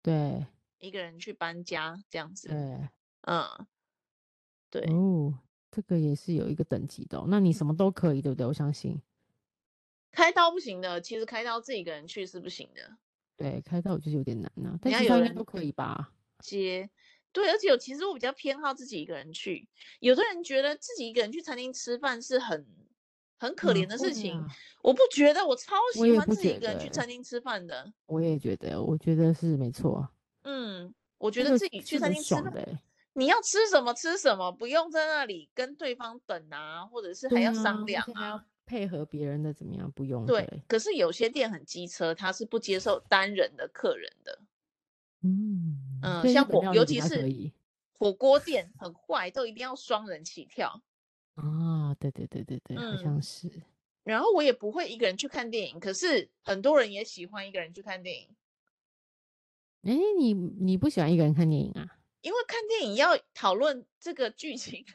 [0.01, 0.47] 对，
[0.79, 2.47] 一个人去搬家这样子。
[2.47, 2.89] 对，
[3.23, 3.67] 嗯，
[4.69, 5.37] 对哦，
[5.69, 7.25] 这个也是有一个等级的、哦。
[7.27, 8.47] 那你什么都可以，对不对？
[8.47, 9.01] 我相信。
[10.11, 12.97] 开刀不行的，其实开刀自己一个人去是不行的。
[13.37, 16.11] 对，开刀我觉得有点难呐、啊，但其他应该都可以吧？
[16.39, 16.89] 接，
[17.31, 19.67] 对，而且有其实我比较偏好自己一个人去。
[19.99, 22.67] 有的人觉得自己一个人去餐厅吃饭是很
[23.39, 24.47] 很可怜的事情，嗯啊、
[24.83, 27.91] 我不觉得，我超喜欢自己一个人去餐厅吃饭的。
[28.05, 30.07] 我也觉得，我觉得是没错。
[30.43, 32.35] 嗯，我觉得自己去餐厅吃
[33.13, 38.45] 你要吃什么吃什么，不用在那里跟对方等啊，或者是还要商量啊。
[38.65, 39.91] 配合别人的怎么样？
[39.91, 44.39] 不用对，对，可是有些店很机车，他是不接受单人的客人的。
[45.23, 47.51] 嗯嗯，呃、像火，尤其是
[47.91, 50.81] 火锅店很坏，都一定要双人起跳。
[51.35, 53.49] 啊，对对对对对，嗯、好像是。
[54.03, 58.29] 然后我也不会一个人去看电影，可是很多人也喜欢一个人去看电影。
[59.83, 61.97] 哎，你你不喜欢一个人看电影啊？
[62.21, 64.85] 因为看电影要讨论这个剧情。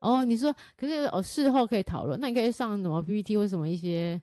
[0.00, 4.20] 哦，你说，可是哦，事后可以讨论，那你可以上什么 PPT 或什么一些，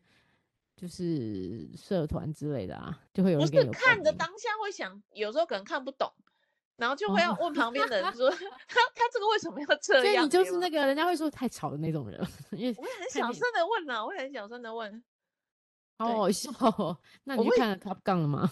[0.75, 3.65] 就是社团之类的啊，就会有人有。
[3.65, 6.11] 不是看着当下会想，有时候可能看不懂，
[6.77, 8.29] 然后就会要问旁边的人说，
[8.67, 10.03] 他他这个为什么要这样？
[10.03, 12.19] 所以你就是那个人家会说太吵的那种人。
[12.51, 15.03] 因为我也很小声的问啊，我也很小声的问。
[15.97, 18.51] 好好笑哦，那你去看了 Top Gun 了吗？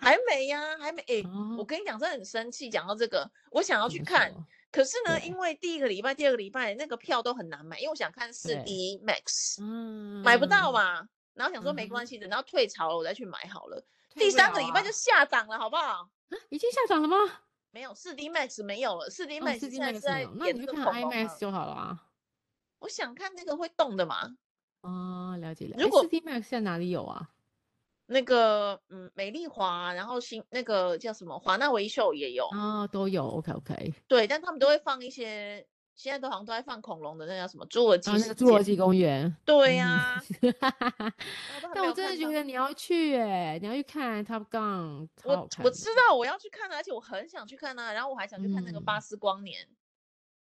[0.00, 1.02] 还没呀，还没。
[1.08, 1.24] 哎，
[1.58, 2.70] 我跟你讲，真的很生气。
[2.70, 4.32] 讲到这个，我想要去看。
[4.70, 11.08] 可是呢，因为第一个礼拜、第二个礼拜那个票都很难买，因为我想看四 D Max，嗯，买不到嘛。
[11.34, 13.82] 然后想说没关系的，然后退潮了我再去买好了。
[14.14, 16.10] 第三个礼拜就下档了，好不好？
[16.48, 17.16] 已经下档了吗？
[17.70, 22.04] 没有，四 D Max 没有了，四 D Max 现在在演这个 IMAX 就好了啊。
[22.80, 24.36] 我想看那个会动的嘛。
[24.80, 25.76] 哦，了解了。
[25.78, 27.30] 如果四 D Max 在哪里有啊？
[28.10, 33.22] 那个嗯，美丽华，然后新那个叫什么华纳维秀也有啊、哦，都有。
[33.26, 38.16] OK OK，对，但他们都会放一些，现在都好像都在放恐龙的，那叫什么侏罗纪、啊？
[38.18, 39.36] 那个侏罗纪公园。
[39.44, 40.22] 对呀、啊。
[41.74, 49.68] 但我真的觉得你要去哎，你要去看 Top Gun，我我知道我要去看的，而且我很想去看啊，然后我还想去看那个巴斯光年。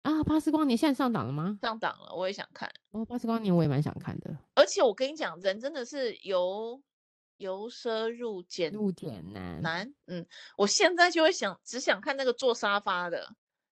[0.02, 1.60] 嗯、啊，巴斯光年现在上档了吗？
[1.62, 2.68] 上档了，我也想看。
[2.90, 4.36] 哦，巴斯光年我也蛮想看的。
[4.56, 6.82] 而且我跟你讲，人真的是由。
[7.44, 10.26] 由奢入俭入俭难难，嗯，
[10.58, 13.28] 我现在就会想，只想看那个坐沙发的，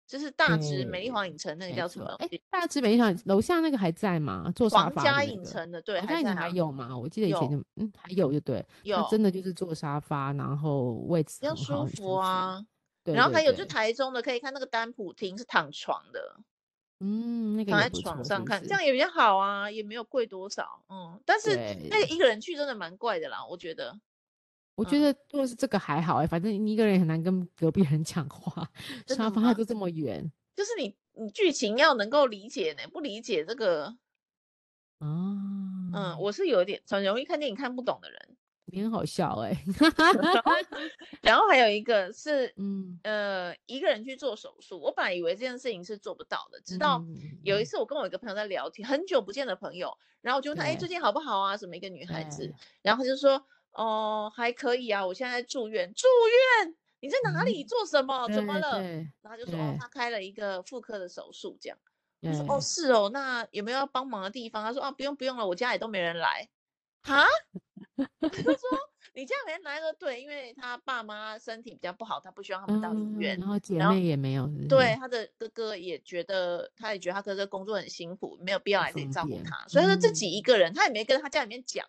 [0.05, 2.05] 就是大直美丽华影城那个叫什么？
[2.19, 4.51] 哎，大直美丽华楼下那个还在吗？
[4.53, 5.01] 坐沙发。
[5.01, 6.95] 皇家影城的，对，还在还有吗？
[6.97, 12.61] 我记得以前就嗯还有就对，有真的就是坐沙发，然后位置比较舒服啊。
[13.03, 16.35] 对，然后还有就台中的可以看那个丹普厅是躺床的。
[17.03, 20.83] 嗯，那个躺在床上看，这样也比较好啊，也没有贵多少。
[20.87, 21.55] 嗯，但是
[21.89, 23.99] 那个一个人去真的蛮怪的啦，我觉得。
[24.75, 28.69] 我觉得如果是这个还好哎、欸，反正你一个人也很难跟隔壁人讲话，
[29.07, 30.31] 沙发就这么远。
[30.55, 33.95] 就是你你剧情要能够理解呢，不理解这个，
[34.99, 38.37] 嗯，嗯，我是有点很容易看电影看不懂的人。
[38.71, 39.57] 你很好笑哎、 欸，
[41.21, 44.79] 然后还有一个是， 嗯呃，一个人去做手术。
[44.79, 47.03] 我本来以为这件事情是做不到的，直到
[47.43, 51.57] 有一次我跟我一个朋友在聊天，很久不见的朋友，然后我就问他，哎，最近好不好啊？
[51.57, 55.93] 什么一个女孩子，然后他就说，哦，还可以啊，我现在在住院。
[55.93, 56.07] 住
[56.63, 56.75] 院？
[57.01, 57.63] 你在哪里？
[57.63, 58.27] 做什么？
[58.29, 58.81] 怎么了？
[59.21, 61.77] 然后就说，哦，他开了一个妇科的手术，这样。
[62.21, 64.63] 我说，哦，是哦，那有没有要帮忙的地方？
[64.63, 66.47] 他说，啊，不用不用了，我家里都没人来。
[67.01, 67.25] 哈？
[68.21, 68.79] 他说
[69.13, 73.37] ：“你这样连来个对，因为他爸妈身体比较不好，他不希望他们到医院。
[73.39, 81.85] 然后姐妹也没有，对他的哥哥也觉得，他也觉得他哥哥工作很辛苦，没有必要来这里照顾他，所以说自己一个人，他也没跟他家里面讲。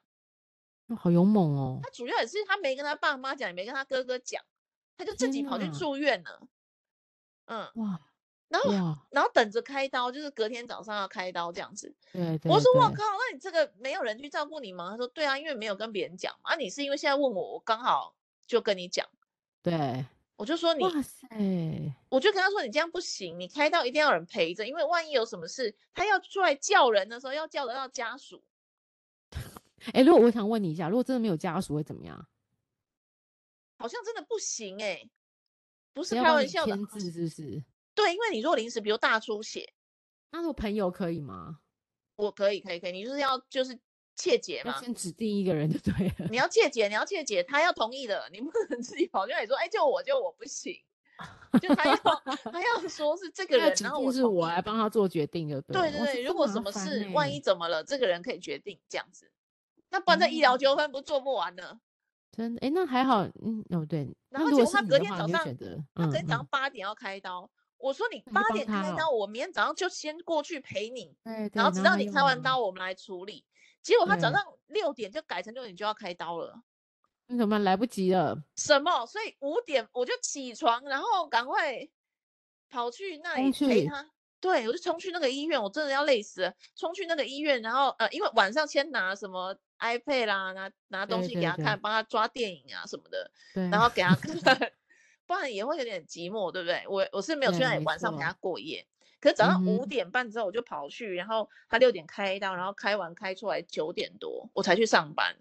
[0.97, 1.81] 好勇猛哦！
[1.83, 4.43] 他主要也是他没跟他爸妈讲，也没跟他哥哥讲，
[4.97, 6.47] 他就自己跑去住院了。
[7.47, 8.01] 嗯，哇，
[8.53, 11.95] 然后然后等着开刀，就是隔天早上要开刀这样子。
[12.13, 12.53] 对对。
[12.53, 14.91] 我说我靠，那你这个没有人去照顾你吗？
[14.91, 16.53] 他说对啊，因为没有跟别人讲嘛。
[16.53, 18.15] 啊，你是因为现在问我，我刚好
[18.47, 19.09] 就跟你讲。
[19.63, 20.05] 对。
[20.37, 21.29] 我就说你，哇塞！
[22.09, 28.43] 我就跟他说，你这样不行，你开刀一定要有人陪着，因为万一有什么事，他要出来叫人的时候，要叫得到家属。
[29.93, 32.27] 哎、欸，如果我想问你一下，如果真的没有家属会怎么样？
[33.79, 35.11] 好像真的不行哎、欸，
[35.93, 37.63] 不是开玩笑的，是不是？
[37.95, 39.73] 对，因为你如果临时比如大出血，
[40.31, 41.59] 那如果朋友可以吗？
[42.17, 43.79] 我可以，可以，可以，你就是要就是。
[44.15, 46.29] 切结嘛，先指定一个人就对了。
[46.31, 50.77] 你要切结，你要切结，他要同意的，你不能自己跑进来说，哎，就我就我不行，
[51.61, 55.91] 就他要他要说是这 个人，然后我是我来帮他做决定就对。
[55.91, 59.33] 对对对，如果什么事，万一怎么了，这个人可以决定这样子，
[59.89, 61.81] 那不然这医疗纠纷不做不完呢？
[62.31, 64.15] 真的，哎，那还好，嗯，哦对。
[64.29, 65.57] 然后结果他隔天早上，
[65.95, 67.51] 他隔天早上八点要开刀，
[67.83, 71.17] 我说你八点开刀，我明天早上就先过去陪你，
[71.53, 73.45] 然后直到你开完刀，我们来处理。
[73.83, 76.63] 结果他早上六点就改成六点就要开刀了，
[77.27, 78.41] 那怎么来不及了？
[78.55, 79.05] 什么？
[79.07, 81.89] 所以五点我就起床，然后赶快
[82.71, 84.09] 跑去那里陪他。
[84.41, 86.55] 对，我就冲去那个医院，我真的要累死了。
[86.75, 93.31] 冲去那个医院，然后呃，因为晚上先拿什么 iPad 啦，拿拿东西给他看，帮他抓电影啊什么的，
[93.71, 94.73] 然后给他看，
[95.27, 96.85] 不然也会有点寂寞，对不对？
[96.89, 98.87] 我我是没有去那里晚上陪他过夜。
[99.21, 105.37] 可是早上五点半之后我就跑去，嗯、然后他六点开刀，然后开完开出来九点多我才去上班。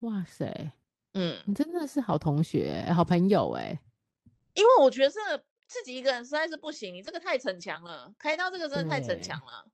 [0.00, 0.72] 哇塞，
[1.14, 3.78] 嗯，你真的是好同学、好朋友哎。
[4.54, 5.18] 因为我觉得是
[5.68, 9.64] 自己一个人实在是不行，你这个太逞强了，开刀这个真的太逞强了。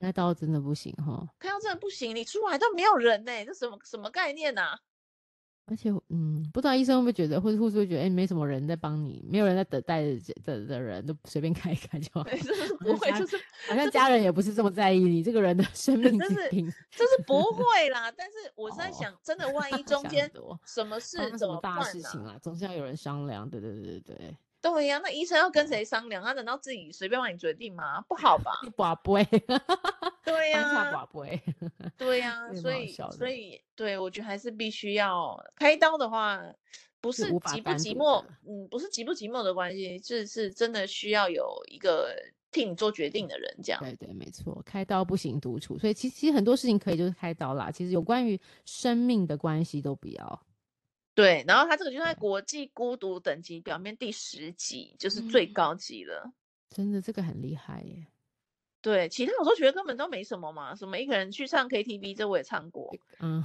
[0.00, 4.80] 开刀真的不行哈，开刀真的不行，你出来都没有人呢，这什么什么概念啊？
[5.70, 12.24] 而且，嗯，不知道医生会不会觉得，或者护士会觉得，哎、欸，没什么人在帮你，没有人在等待的的的人都随便开一开就好。
[12.80, 13.36] 不会，就是
[13.68, 16.16] 好像家人也不是这么在意你这个人的生命。
[16.18, 16.34] 但是，
[16.90, 18.10] 这是不 会啦。
[18.16, 20.30] 但是我是在想，真的万一中间
[20.64, 23.48] 什么事，怎么大事情啊，总是要有人商量。
[23.48, 24.36] 对对对对对。
[24.60, 26.22] 对呀，那医生要跟谁商量？
[26.22, 28.00] 他难道自己随便帮你决定吗？
[28.08, 28.50] 不好吧？
[28.76, 29.24] 寡不会。
[30.36, 30.98] 对呀。
[31.96, 36.42] 对呀，所以所以对，我觉得还是必须要开刀的话，
[37.00, 42.14] 不是寂不寂寞，嗯，不是寂不寂寞的关系，是是真的需要有一个
[42.50, 43.80] 替你做决定的人，这样。
[43.80, 47.70] 对对，没错，开刀不行独处，所以其实其实很多事情可以就是开刀啦。
[47.70, 50.46] 其实有关于生命的关系都不要。
[51.14, 56.22] 对，然后他这个就在国际孤独等级表面第十级，就是最高级了。
[56.24, 56.32] 嗯，
[56.70, 58.06] 真的，这个很厉害耶。
[58.80, 62.94] 对，其他我都觉得根本都没什么嘛，什么一个人去唱 KTV，这我也唱过。
[63.20, 63.44] 嗯，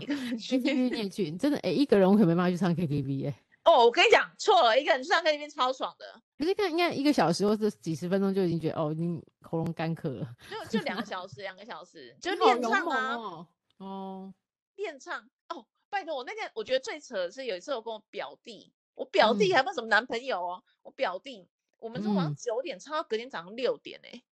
[0.00, 3.34] 一个人去 KTV 你也去，真的哎，一个人我可没办法去唱 KTV 耶。
[3.64, 6.22] 哦，我跟你讲错了，一个人去唱 KTV 超爽的。
[6.38, 10.36] 可是看应该一个小时或者几十分钟就已经觉得哦，已经喉咙干渴了。
[10.50, 13.16] 就就两个 小时，两个小时就练唱啊。
[13.16, 13.46] 哦，
[13.78, 14.34] 哦，
[14.76, 15.66] 练唱哦。
[15.88, 24.22] 拜托，我那天我觉得最扯的是有一次我跟我表弟，我表弟还不是什么男朋友哦，嗯、我表弟，我们从晚上九点唱到隔天早上六点哎，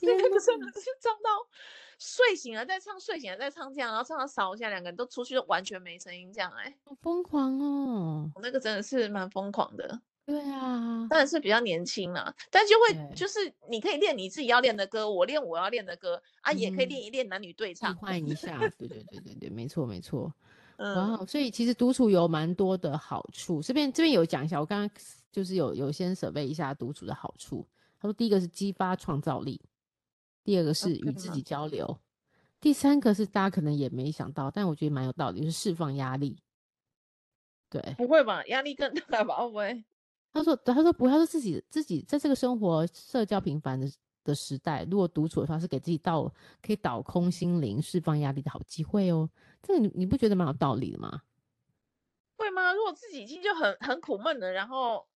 [0.00, 1.30] 那个真的是唱到
[1.98, 10.00] 睡醒了再唱，睡醒了再唱这样，然后唱到少一下，两个人都出去都完全没声音这样哎，好疯狂哦，我那个真的是蛮疯狂的。
[10.24, 18.56] 对啊，当然是比较年轻了，但就会就是你可以练你自己要练的歌，我练我要练的歌啊，也可以练一练男女对唱，换一下。
[18.78, 20.32] 对对对对对，没错没错。
[20.76, 24.90] 然后所以其实独处有蛮多的好处，这边这边有讲一下，我刚刚
[25.30, 27.66] 就是有有先准备一下独处的好处。
[28.00, 29.60] 他说第一个是激发创造力，
[30.44, 31.98] 第二个是与自己交流，
[32.60, 36.36] 第三个是大家可能也没想到，但我觉得蛮有道理，就是释放压力。
[37.70, 38.44] 对，不会吧？
[38.46, 39.36] 压力更大吧？
[39.36, 39.84] 会不会？
[40.32, 43.86] 他说：“他说不，他说自己自己在这个生活社交频繁的
[44.24, 46.24] 的时代，如果独处的话，是给自己倒
[46.62, 49.28] 可以倒空心灵、释放压力的好机会哦。
[49.62, 51.22] 这个你你不觉得蛮有道理的吗？
[52.36, 52.72] 会吗？
[52.72, 55.06] 如果自己已经就很很苦闷了，然后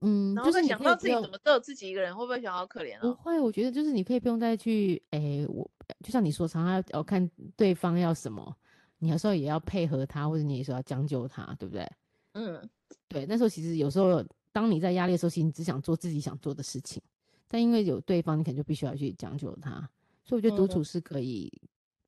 [0.00, 3.00] 嗯，然后再想到自己怎么只有自己一个人，会不会觉得好可怜啊？
[3.02, 5.70] 不会，我觉得就是你可以不用再去哎，我
[6.02, 8.56] 就像你说，常常要看对方要什么，
[8.98, 11.86] 你有时候也要配合他，或者你有时候要将就他，对不对？
[12.32, 12.68] 嗯，
[13.08, 13.26] 对。
[13.26, 14.24] 那时候其实有时候。
[14.52, 17.00] 当你在压力的时候，其实你只想做自己想做的事情，
[17.46, 19.88] 但因为有对方，你可能就必须要去将就他。
[20.24, 21.48] 所以我觉得独处是可以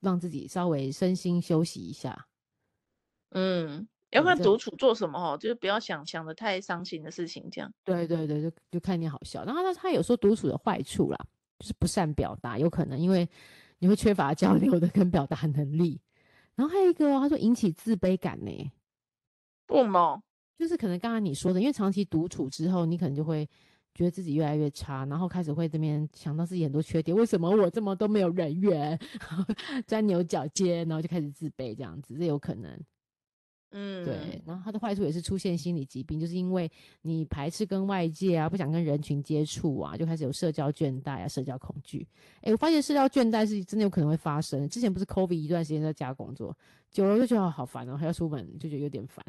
[0.01, 2.27] 让自己稍微身心休息一下。
[3.31, 5.37] 嗯，要看独处做什么哦？
[5.39, 7.73] 就是不要想想的太伤心的事情，这样。
[7.83, 9.45] 对对对，就就看你好笑。
[9.45, 11.19] 然后他他有说独处的坏处啦，
[11.59, 13.29] 就是不善表达，有可能因为
[13.79, 16.01] 你会缺乏交流的跟表达能力。
[16.55, 18.71] 然后还有一个，他说引起自卑感呢。
[19.67, 20.23] 不吗？
[20.59, 23.49] 就是可能刚刚你说的，因为长期独处之后，你可能就会
[23.95, 28.97] 觉得自己越来越差，然后开始会这边想到自己很多缺点，为什么我这么都没有人缘，
[29.89, 32.79] 钻牛角尖，然后就开始自卑这样子，这有可能。
[33.73, 36.71] 嗯，对，然后它的坏处也是出现心理疾病，就是因为
[37.03, 42.07] 你排斥跟外界啊，不想跟人群接触啊，就开始有社交倦怠啊，社交恐惧。
[42.43, 44.69] 哎，我发现社交倦怠是真的有可能会发生。
[44.69, 46.57] 之前不是 COVID 一段时间在家工作，
[46.91, 49.25] 久了就觉得好烦哦，还要出门就觉得有点烦。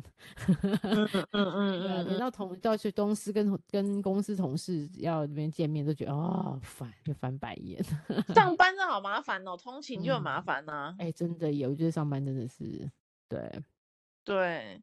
[0.84, 7.82] 嗯嗯嗯 对啊，等到同到去公司跟跟公司同事要那边见面，都觉得哦烦，就翻白眼。
[8.36, 10.96] 上班真的好麻烦哦，通勤就很麻烦呐。
[11.00, 12.89] 哎，真的有，我觉得上班真的是
[13.30, 13.39] 对。
[14.24, 14.82] 对，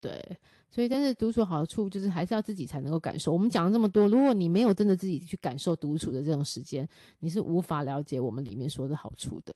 [0.00, 0.38] 对，
[0.70, 3.32] 所以但是独处好处就是还是要自己才能够感受。
[3.32, 6.88] 我们讲了这么多，如果你没有真的自己去感受独处的这种时间，
[7.20, 9.54] 你是无法了解我们里面说的好处的。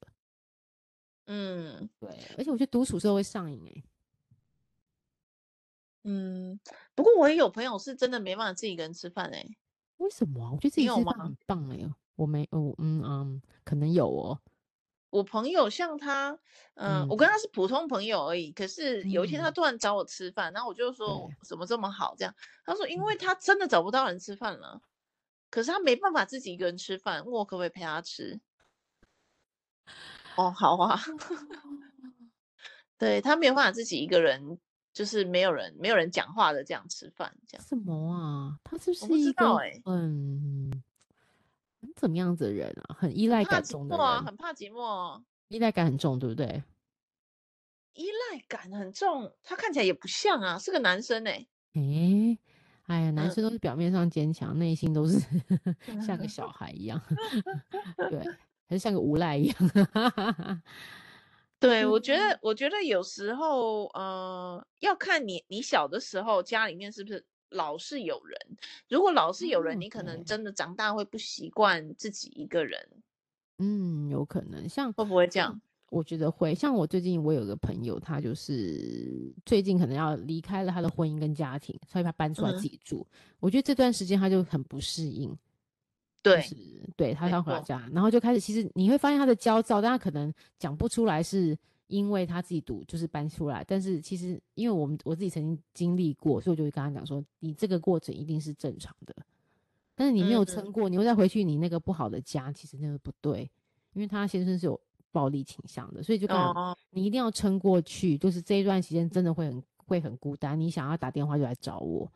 [1.26, 2.08] 嗯，对，
[2.38, 3.84] 而且我觉得独处时候会上瘾哎。
[6.04, 6.60] 嗯，
[6.94, 9.44] 不过我也有朋友是真的没办法自己一个人吃饭哎。
[9.96, 10.52] 为什么啊？
[10.52, 11.92] 我觉得自己吃饭很棒哎。
[12.14, 14.40] 我没，哦，嗯嗯，可能有哦。
[15.10, 16.38] 我朋友像他，
[16.74, 18.52] 呃、嗯，我跟他是普通朋友而已。
[18.52, 22.34] 可是有一天他突然找我吃饭，嗯、然后我就说怎么这么好这样？
[22.64, 24.80] 他说因为他真的找不到人吃饭了，
[25.50, 28.40] 可是他没办法自己一个人吃饭，问我可不可以陪他吃。
[30.36, 31.00] 哦，好啊。
[32.98, 34.58] 对，他没有办法自己一个人，
[34.92, 37.66] 就是没有人没有人讲话的这样吃饭，这样。
[37.66, 38.58] 什么啊？
[38.64, 39.46] 他是不是一个
[39.84, 40.82] 嗯？
[41.96, 42.94] 怎么样子的人啊？
[42.98, 46.62] 很依赖感重的人，啊，很怕寂寞，依赖感很重，对不对？
[47.94, 52.38] 依赖感很重，他看起来也不像啊，是个男生哎，欸。
[52.86, 55.18] 哎，哎呀，男生都是表面上坚强，嗯，内心都是
[56.06, 57.00] 像个小孩一样，
[58.10, 58.20] 对，
[58.68, 59.56] 还是像个无赖一样。
[61.58, 67.24] 对，我觉得，我觉得有时候，呃，要看你，你小的时候家里面是不是。
[67.50, 68.38] 老是有人，
[68.88, 72.88] 如果老是有人，嗯、你可能真的长大会不习惯自己一个人。
[73.58, 75.60] 嗯，有可能，像会不会这样？
[75.90, 76.54] 我觉得会。
[76.54, 83.06] 像我最近，我有个朋友，他就是最近可能要离开了他的婚姻跟家庭，所以他搬出来自己住。
[83.10, 85.34] 嗯、我觉得这段时间他就很不适应。
[86.22, 86.56] 对，就是、
[86.96, 91.56] 对他要回到家，然后就开始，其实你会发现他的焦躁，但他可能讲不出来是。
[91.88, 99.14] 因为他自己读就是搬出来，但是其实因为我们我自己曾经经历过，所以我就会跟他讲说，你这个过程一定是正常的，
[99.94, 103.50] 但是你没有撑过，嗯、你会再回去你那个不好的家，其实那个不对，
[103.92, 104.80] 因为他先生是有
[105.12, 106.36] 暴力倾向的，所以就跟
[106.90, 112.10] 你一定要撑过去，就是这一段时间真的会很会很孤单，你想要打电话就来找我。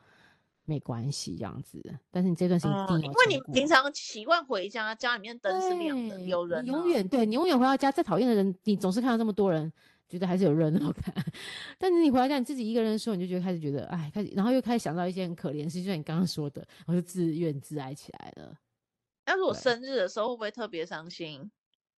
[0.70, 1.82] 没关系，这样子。
[2.12, 6.62] 但是你这段时间一定要、嗯，因为你平常习惯回家，家里面灯是亮的，有人、啊。
[6.64, 9.72] 永远对你永远回到家，再讨厌的人，你总是看到这么多人，
[10.08, 11.12] 觉得还是有热闹感。
[11.76, 18.56] 但是你回到家，你自己一个人的时候，你就觉得开始觉得，哎，开始，然后又开始想到一些很可怜的事，就像你刚刚说的，我就自怨自艾起来了。
[19.26, 21.50] 那如果生日的时候会不会特别伤心？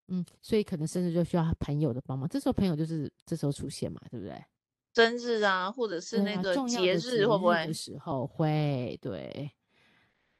[0.08, 4.42] 嗯，所以可能生日就需要朋友的帮忙，这时候朋友就是这时候出现嘛，对不对？
[4.94, 7.66] 生日啊，或者是那个节日，会不会？
[7.66, 9.50] 的时候会，对，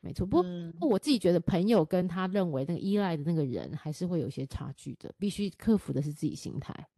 [0.00, 0.26] 没错。
[0.26, 5.12] 不过，嗯，我自己觉得，朋友跟他认为那个依赖的那个人，还是会有一些差距的。
[5.18, 6.88] 必须克服的是自己心态。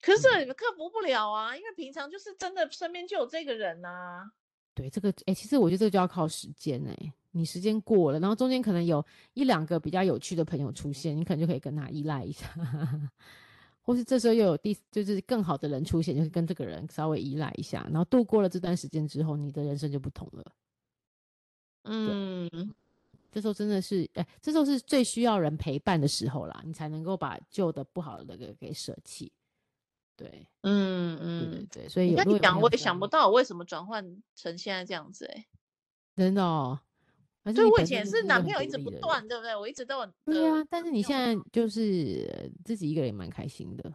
[0.00, 4.32] 可是你们克服不了啊，嗯，因为平常就是真的身边就有这个人啊。
[4.74, 7.12] 对，这个，哎，其实我觉得这个就要靠时间哎。
[7.34, 12.46] 你时间过了，然后中间可能有一两个比较有趣的朋友出现，你可能就可以跟他依赖一下。
[13.82, 20.52] 或是这时候又有第就是更好的人出现，就是跟这个人稍微依赖一下，然后度过了这段时间之后，你的人生就不同了。
[21.84, 22.48] 嗯，
[23.30, 29.32] 这时候真的是，哎，这时候是最需要人陪伴的时候啦，你才能够把旧的不好的那个给舍弃。
[30.14, 34.04] 对，嗯嗯，对对对，所以你跟你讲，我也想不到我为什么转换
[34.36, 35.46] 成现在这样子，欸，
[36.14, 36.78] 真的哦。
[37.54, 39.56] 就我以前是男朋友一直不断，对不对？
[39.56, 43.94] 我一直都很对啊，但是你现在就是自己一个人也蛮开心的，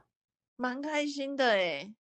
[0.56, 1.94] 蛮开心的哎。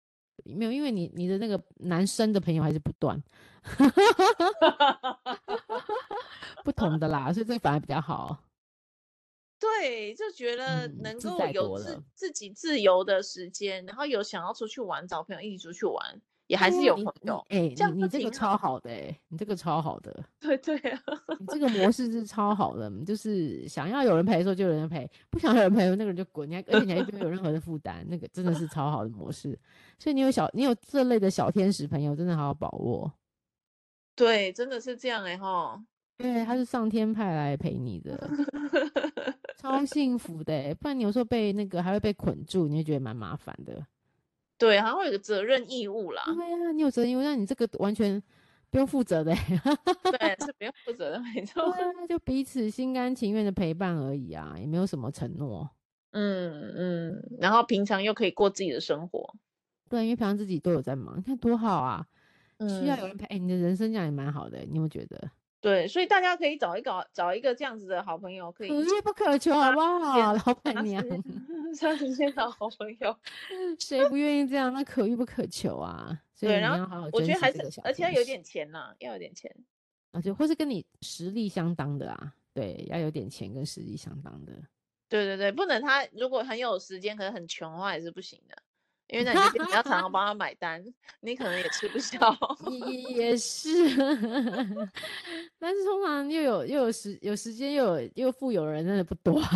[0.44, 3.20] 没有，因为你你的那个男生的朋友还是不断，
[6.62, 8.44] 不同的啦，所以这个反而比较好。
[9.58, 16.20] 对，就觉得能够有自自己自由的时间，然后有想要出去玩，找朋友一起出去玩。
[16.46, 21.00] 也还是有朋友，哎、欸，你你这个超好的、欸，哎，你这个超好的， 对对啊，
[21.40, 29.58] 你这个模式是超好的，就是想要有人陪的时候就有人陪，不想有人陪那个人就滚，你还而且你还不用有任何的负担，那个真的是超好的模式，
[29.98, 33.12] 所以你有小你有这类的小天使朋友，真的好好把握。
[34.14, 35.84] 对，真的是这样哎、欸、哈，
[36.16, 38.30] 对，他是上天派来陪你的，
[39.58, 43.84] 超幸福的、欸，不然你有时候被那个还会被捆住，你会觉得蛮麻烦的。
[44.58, 46.22] 对，好像会有个责任义务啦。
[46.26, 48.22] 对呀、啊，你有责任义务，那你这个完全
[48.70, 51.62] 不用负责的，对， 是不用负责的，没错，
[52.08, 55.68] 就彼此心甘情愿的陪伴而已啊，也没有什么承诺。
[56.12, 59.34] 嗯嗯，然后平常又可以过自己的生活，
[59.90, 62.06] 对，因为平常自己都有在忙，你看多好啊，
[62.58, 65.30] 嗯、需要有人陪，欸、你的人生这样也蛮好的，你有没有觉得？
[65.66, 70.32] 对，所以大家可以找一个找一个这样子的好朋友，可以可遇不可求，好不好？
[70.32, 71.04] 老板娘，
[71.74, 73.18] 三十岁的好朋友，
[73.76, 74.72] 谁不愿意这样？
[74.72, 76.22] 那可遇不可求啊。
[76.36, 79.52] 所以你要好好对，然后我觉得还是，而且要有点钱呐、啊，要有点钱，
[80.12, 84.52] 而且或是跟你实力相当的啊，对，要有点钱跟实力相当的。
[85.08, 88.56] 对对对，不能他如果很有时间，可是很穷的话也是不行的。
[89.08, 90.84] 因为那你比较常常帮他买单，
[91.20, 92.18] 你可能也吃不消。
[92.88, 93.68] 也也是，
[95.58, 99.40] 但是通常又有又有时有时间又有又富有的人真的不多。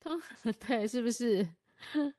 [0.00, 0.20] 通
[0.66, 1.46] 对，是不是？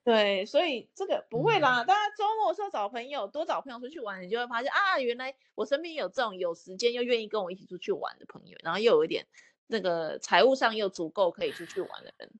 [0.03, 1.83] 对，所以这个不会啦。
[1.83, 9.25] 大家周末的时候找朋友，多找朋友出去玩，你就会发现啊，原来我身边有这种有时间又愿意跟我一起出去玩的朋友，然后又有一点
[9.67, 12.31] 那个财务上又足够可以出去玩的人。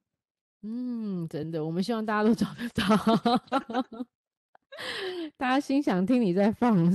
[0.68, 2.84] 嗯，真的，我们希望大家都找得到。
[5.38, 6.92] 大家心想听你在放，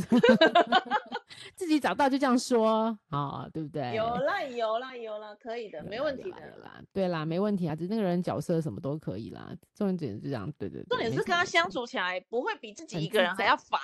[1.54, 3.94] 自己找到就这样说，好，对不对？
[3.94, 6.82] 有啦，有啦，有啦，可以的，没问题的啦。
[6.92, 9.54] 对啦，没问题啊，只是那个人角色什么都可以啦。
[9.74, 10.88] 重点是这样，对对对。
[10.88, 13.80] 重点是跟他相处起来不会比自己一个人还要烦。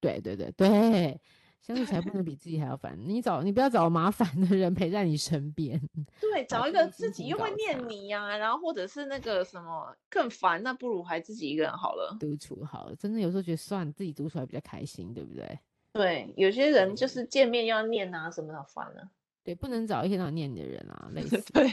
[0.00, 1.20] 对对对对。
[1.60, 2.98] 相处才不能比自己还要烦。
[3.06, 5.78] 你找你不要找麻烦的人陪在你身边。
[6.20, 12.16] 对，找一个自己又会念你呀、啊，然后或者是那个什么更烦，那不如还自己一个人好了。
[12.18, 15.58] 独处好了，真的有时候觉得算自己独处还比较开心，对不对？
[15.92, 19.10] 对，有些人就是见面要念啊什么的，烦了。
[19.44, 21.40] 对，不能找一天到晚念你的人啊，类似。
[21.52, 21.68] 对，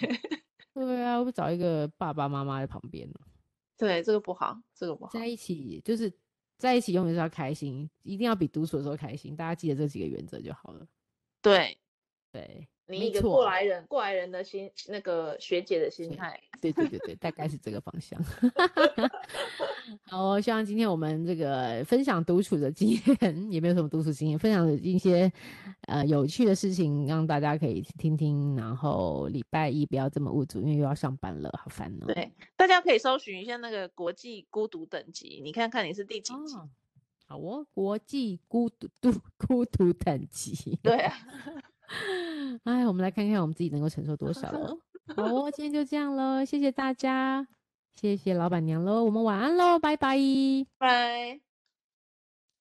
[0.74, 3.10] 对啊，我找一个爸爸妈妈在旁边。
[3.78, 5.12] 对，这个不好，这个不好。
[5.12, 6.12] 在一起就是。
[6.58, 9.36] 在一起永远是要开心，一定要比独处的时候开心。
[9.36, 10.88] 大家记得这几个原则就好了。
[11.42, 11.78] 对，
[12.32, 16.40] 对，你一个过来人，过来人的心，那个学姐的心态。
[16.62, 18.20] 对对对对，大概是这个方向。
[20.10, 23.00] 好，希望今天我们这个分享独处的经验，
[23.52, 25.32] 也没有什么独处经验，分享的一些
[25.88, 28.56] 呃有趣的事情，让大家可以听听。
[28.56, 32.06] 然后礼拜一不要这么无助，因为又要上班了，好烦哦。
[32.08, 36.56] 对，大家可以搜寻一下那个国际孤独等级，你看看你是第几级。
[36.56, 36.70] 哦
[37.30, 40.80] 好哦，国际孤独独孤独等级。
[40.82, 41.14] 对啊，
[42.66, 44.78] 哎，我们来看看我们自己能够承受多少了。
[45.16, 47.48] 好哦，今天就这样喽，谢谢大家。
[47.96, 50.18] 谢谢老板娘喽，我们晚安喽，拜拜，
[50.78, 51.47] 拜。